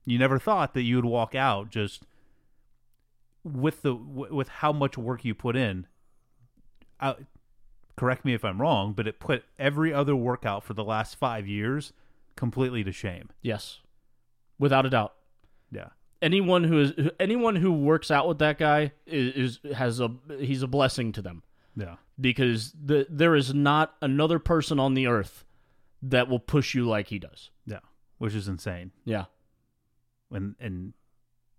You 0.05 0.17
never 0.17 0.39
thought 0.39 0.73
that 0.73 0.83
you 0.83 0.95
would 0.95 1.03
walk 1.05 1.35
out 1.35 1.69
just 1.69 2.03
with 3.43 3.81
the 3.81 3.93
with 3.93 4.47
how 4.47 4.71
much 4.71 4.97
work 4.97 5.25
you 5.25 5.35
put 5.35 5.57
in. 5.57 5.85
Uh, 7.01 7.15
correct 7.97 8.23
me 8.23 8.33
if 8.33 8.45
I'm 8.45 8.61
wrong, 8.61 8.93
but 8.93 9.05
it 9.05 9.19
put 9.19 9.43
every 9.59 9.93
other 9.93 10.15
workout 10.15 10.63
for 10.63 10.73
the 10.73 10.83
last 10.85 11.15
five 11.17 11.45
years 11.45 11.91
completely 12.37 12.85
to 12.85 12.93
shame. 12.93 13.29
Yes. 13.41 13.81
Without 14.57 14.85
a 14.85 14.89
doubt. 14.89 15.13
Yeah, 15.71 15.89
anyone 16.25 16.63
who 16.63 16.81
is 16.81 16.93
anyone 17.19 17.55
who 17.55 17.71
works 17.71 18.09
out 18.11 18.27
with 18.27 18.39
that 18.39 18.57
guy 18.57 18.91
is, 19.05 19.59
is 19.63 19.73
has 19.75 19.99
a 19.99 20.09
he's 20.39 20.63
a 20.63 20.67
blessing 20.67 21.11
to 21.13 21.21
them 21.21 21.43
yeah, 21.77 21.95
because 22.19 22.73
the 22.81 23.05
there 23.09 23.35
is 23.35 23.53
not 23.53 23.95
another 24.01 24.39
person 24.39 24.79
on 24.79 24.93
the 24.93 25.07
earth 25.07 25.43
that 26.01 26.27
will 26.29 26.39
push 26.39 26.73
you 26.75 26.85
like 26.85 27.07
he 27.07 27.19
does. 27.19 27.49
yeah, 27.65 27.79
which 28.17 28.33
is 28.33 28.47
insane, 28.47 28.91
Yeah. 29.05 29.25
and 30.31 30.55
and 30.59 30.93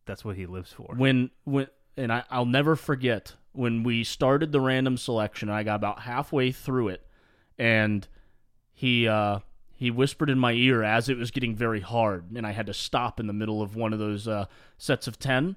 that's 0.06 0.24
what 0.24 0.36
he 0.36 0.46
lives 0.46 0.72
for. 0.72 0.94
When 0.96 1.30
when 1.44 1.66
and 1.96 2.12
I, 2.12 2.24
I'll 2.30 2.46
never 2.46 2.76
forget 2.76 3.34
when 3.52 3.82
we 3.82 4.04
started 4.04 4.52
the 4.52 4.60
random 4.60 4.96
selection. 4.96 5.48
I 5.48 5.62
got 5.62 5.76
about 5.76 6.00
halfway 6.00 6.52
through 6.52 6.88
it, 6.88 7.06
and 7.58 8.06
he 8.72 9.08
uh, 9.08 9.40
he 9.76 9.90
whispered 9.90 10.30
in 10.30 10.38
my 10.38 10.52
ear 10.52 10.82
as 10.82 11.08
it 11.08 11.18
was 11.18 11.30
getting 11.30 11.54
very 11.54 11.80
hard, 11.80 12.32
and 12.34 12.46
I 12.46 12.52
had 12.52 12.66
to 12.66 12.74
stop 12.74 13.20
in 13.20 13.26
the 13.26 13.32
middle 13.32 13.60
of 13.60 13.76
one 13.76 13.92
of 13.92 13.98
those 13.98 14.26
uh, 14.26 14.46
sets 14.78 15.06
of 15.06 15.18
ten. 15.18 15.56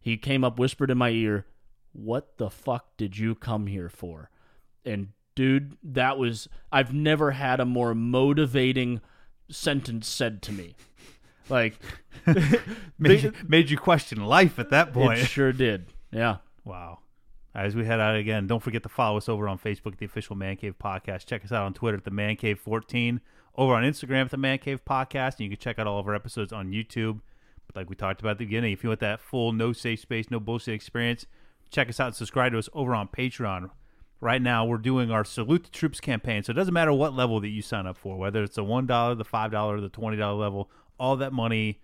He 0.00 0.16
came 0.16 0.42
up, 0.42 0.58
whispered 0.58 0.90
in 0.90 0.98
my 0.98 1.10
ear, 1.10 1.46
"What 1.92 2.38
the 2.38 2.50
fuck 2.50 2.96
did 2.96 3.16
you 3.16 3.34
come 3.36 3.68
here 3.68 3.88
for?" 3.88 4.30
And 4.84 5.08
dude, 5.34 5.76
that 5.82 6.18
was 6.18 6.48
I've 6.72 6.92
never 6.92 7.30
had 7.30 7.60
a 7.60 7.64
more 7.64 7.94
motivating 7.94 9.00
sentence 9.48 10.08
said 10.08 10.42
to 10.42 10.52
me. 10.52 10.74
Like 11.48 11.78
made, 12.98 13.22
you, 13.22 13.32
made 13.46 13.70
you 13.70 13.76
question 13.76 14.24
life 14.24 14.58
at 14.58 14.70
that 14.70 14.92
point. 14.92 15.20
it 15.20 15.26
sure 15.26 15.52
did. 15.52 15.86
Yeah. 16.10 16.38
Wow. 16.64 17.00
As 17.54 17.76
we 17.76 17.84
head 17.84 18.00
out 18.00 18.16
again, 18.16 18.46
don't 18.46 18.62
forget 18.62 18.82
to 18.84 18.88
follow 18.88 19.18
us 19.18 19.28
over 19.28 19.46
on 19.46 19.58
Facebook, 19.58 19.92
at 19.92 19.98
the 19.98 20.06
official 20.06 20.36
Man 20.36 20.56
Cave 20.56 20.74
Podcast. 20.82 21.26
Check 21.26 21.44
us 21.44 21.52
out 21.52 21.64
on 21.64 21.74
Twitter 21.74 21.98
at 21.98 22.04
the 22.04 22.10
Man 22.10 22.36
Cave 22.36 22.58
14. 22.58 23.20
Over 23.54 23.74
on 23.74 23.82
Instagram 23.82 24.24
at 24.24 24.30
the 24.30 24.38
Man 24.38 24.58
Cave 24.58 24.82
Podcast, 24.84 25.32
and 25.32 25.40
you 25.40 25.50
can 25.50 25.58
check 25.58 25.78
out 25.78 25.86
all 25.86 25.98
of 25.98 26.08
our 26.08 26.14
episodes 26.14 26.52
on 26.52 26.70
YouTube. 26.70 27.20
But 27.66 27.76
like 27.76 27.90
we 27.90 27.96
talked 27.96 28.20
about 28.20 28.32
at 28.32 28.38
the 28.38 28.46
beginning, 28.46 28.72
if 28.72 28.82
you 28.82 28.88
want 28.88 29.00
that 29.00 29.20
full 29.20 29.52
no 29.52 29.72
safe 29.72 30.00
space, 30.00 30.30
no 30.30 30.40
bullshit 30.40 30.74
experience, 30.74 31.26
check 31.70 31.88
us 31.88 32.00
out 32.00 32.08
and 32.08 32.16
subscribe 32.16 32.52
to 32.52 32.58
us 32.58 32.70
over 32.72 32.94
on 32.94 33.08
Patreon. 33.08 33.70
Right 34.20 34.40
now, 34.40 34.64
we're 34.64 34.78
doing 34.78 35.10
our 35.10 35.24
Salute 35.24 35.64
the 35.64 35.70
Troops 35.70 36.00
campaign, 36.00 36.42
so 36.44 36.52
it 36.52 36.54
doesn't 36.54 36.72
matter 36.72 36.92
what 36.92 37.12
level 37.14 37.40
that 37.40 37.48
you 37.48 37.60
sign 37.60 37.86
up 37.86 37.96
for, 37.96 38.16
whether 38.16 38.42
it's 38.42 38.56
the 38.56 38.64
one 38.64 38.86
dollar, 38.86 39.14
the 39.14 39.24
five 39.24 39.50
dollar, 39.50 39.80
the 39.80 39.88
twenty 39.88 40.16
dollar 40.16 40.38
level. 40.38 40.70
All 40.98 41.16
that 41.16 41.32
money 41.32 41.80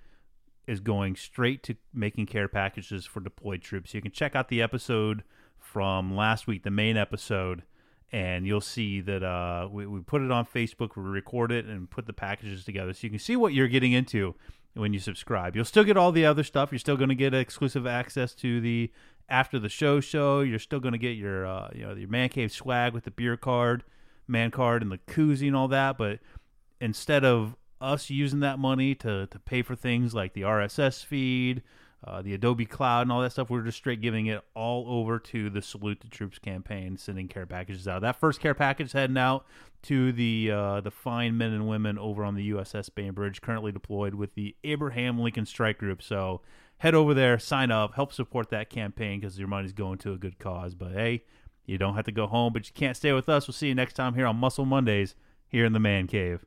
is 0.67 0.81
going 0.81 1.17
straight 1.17 1.63
to 1.65 1.75
making 1.93 2.27
care 2.27 2.47
packages 2.47 3.05
for 3.05 3.21
deployed 3.21 3.61
troops. 3.61 3.93
You 3.93 4.01
can 4.01 4.13
check 4.13 4.37
out 4.37 4.49
the 4.49 4.63
episode 4.63 5.25
from 5.59 6.15
last 6.15 6.47
week, 6.47 6.63
the 6.63 6.71
main 6.71 6.97
episode, 6.97 7.63
and 8.11 8.47
you'll 8.47 8.61
see 8.61 9.01
that 9.03 9.23
uh, 9.23 9.69
we, 9.71 9.87
we 9.87 10.01
put 10.01 10.23
it 10.23 10.31
on 10.31 10.47
Facebook, 10.47 10.97
we 10.97 11.03
record 11.03 11.53
it, 11.53 11.67
and 11.67 11.91
put 11.91 12.07
the 12.07 12.13
packages 12.13 12.65
together 12.65 12.93
so 12.93 13.01
you 13.03 13.11
can 13.11 13.19
see 13.19 13.37
what 13.37 13.53
you're 13.53 13.69
getting 13.69 13.93
into 13.93 14.35
when 14.75 14.93
you 14.93 14.99
subscribe. 14.99 15.55
You'll 15.55 15.65
still 15.65 15.85
get 15.85 15.97
all 15.97 16.13
the 16.13 16.25
other 16.25 16.45
stuff. 16.45 16.73
You're 16.73 16.79
still 16.79 16.97
going 16.97 17.11
to 17.11 17.15
get 17.15 17.35
exclusive 17.35 17.87
access 17.87 18.35
to 18.37 18.61
the 18.61 18.91
after 19.29 19.59
the 19.59 19.69
show 19.69 20.01
show. 20.01 20.41
You're 20.41 20.59
still 20.59 20.81
going 20.81 20.93
to 20.93 20.99
get 20.99 21.17
your 21.17 21.47
uh, 21.47 21.71
you 21.75 21.87
know 21.87 21.95
your 21.95 22.09
man 22.09 22.29
cave 22.31 22.53
swag 22.53 22.95
with 22.95 23.05
the 23.05 23.11
beer 23.11 23.37
card, 23.37 23.85
man 24.27 24.51
card, 24.51 24.83
and 24.83 24.91
the 24.91 24.99
koozie 24.99 25.47
and 25.47 25.57
all 25.57 25.69
that. 25.69 25.99
But 25.99 26.21
instead 26.81 27.25
of 27.25 27.57
us 27.81 28.11
using 28.11 28.41
that 28.41 28.59
money 28.59 28.95
to, 28.95 29.27
to 29.27 29.39
pay 29.39 29.63
for 29.63 29.77
things 29.77 30.15
like 30.15 30.33
the 30.33 30.43
RSS 30.43 31.05
feed, 31.05 31.63
uh, 32.05 32.23
the 32.23 32.35
Adobe 32.35 32.67
Cloud 32.67 33.03
and 33.03 33.13
all 33.13 33.21
that 33.23 33.33
stuff. 33.33 33.51
We're 33.51 33.63
just 33.63 33.79
straight 33.79 34.01
giving 34.01 34.27
it 34.27 34.43
all 34.55 34.87
over 34.89 35.19
to 35.19 35.51
the 35.51 35.61
Salute 35.61 36.01
the 36.01 36.09
Troops 36.09 36.39
campaign, 36.39 36.97
sending 36.97 37.27
care 37.29 37.47
packages 37.47 37.89
out. 37.89 38.03
That 38.03 38.21
first 38.21 38.41
care 38.41 38.55
package 38.55 38.93
heading 38.93 39.19
out 39.19 39.47
to 39.83 40.13
the 40.13 40.51
uh, 40.53 40.81
the 40.81 40.91
fine 40.91 41.37
men 41.37 41.53
and 41.53 41.69
women 41.69 41.99
over 41.99 42.25
on 42.25 42.35
the 42.35 42.51
USS 42.51 42.95
Bainbridge, 42.95 43.41
currently 43.41 43.73
deployed 43.73 44.15
with 44.15 44.35
the 44.35 44.55
Abraham 44.63 45.19
Lincoln 45.19 45.47
Strike 45.47 45.79
Group. 45.79 46.03
So 46.03 46.41
head 46.79 46.95
over 46.95 47.15
there, 47.15 47.39
sign 47.39 47.71
up, 47.71 47.95
help 47.95 48.13
support 48.13 48.51
that 48.51 48.71
campaign 48.71 49.21
because 49.21 49.39
your 49.39 49.49
money's 49.49 49.73
going 49.73 49.99
to 49.99 50.13
a 50.13 50.19
good 50.19 50.39
cause. 50.39 50.75
But 50.75 50.93
hey, 50.93 51.25
you 51.67 51.79
don't 51.79 51.97
have 51.97 52.07
to 52.07 52.13
go 52.13 52.27
home, 52.29 52.53
but 52.53 52.67
you 52.67 52.73
can't 52.75 52.97
stay 52.97 53.13
with 53.13 53.29
us. 53.29 53.49
We'll 53.49 53.55
see 53.55 53.69
you 53.69 53.75
next 53.75 53.95
time 53.95 54.15
here 54.15 54.27
on 54.27 54.37
Muscle 54.37 54.65
Mondays 54.65 55.17
here 55.49 55.65
in 55.65 55.73
the 55.73 55.81
Man 55.81 56.07
Cave. 56.07 56.45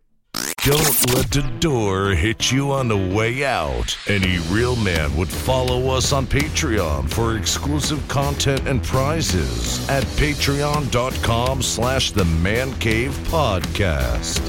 Don't 0.63 1.15
let 1.15 1.31
the 1.31 1.41
door 1.59 2.09
hit 2.11 2.51
you 2.51 2.71
on 2.71 2.87
the 2.87 2.95
way 3.15 3.43
out. 3.43 3.97
Any 4.07 4.37
real 4.51 4.75
man 4.75 5.15
would 5.17 5.27
follow 5.27 5.89
us 5.89 6.13
on 6.13 6.27
Patreon 6.27 7.09
for 7.09 7.35
exclusive 7.35 8.07
content 8.07 8.67
and 8.67 8.83
prizes 8.83 9.89
at 9.89 10.03
patreon.com 10.03 11.63
slash 11.63 12.11
the 12.11 12.25
man 12.25 12.71
cave 12.75 13.09
podcast. 13.29 14.39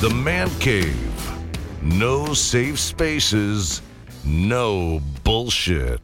The 0.00 0.10
Man 0.10 0.50
Cave. 0.58 1.30
No 1.82 2.34
safe 2.34 2.80
spaces, 2.80 3.80
no 4.24 5.00
bullshit. 5.22 6.00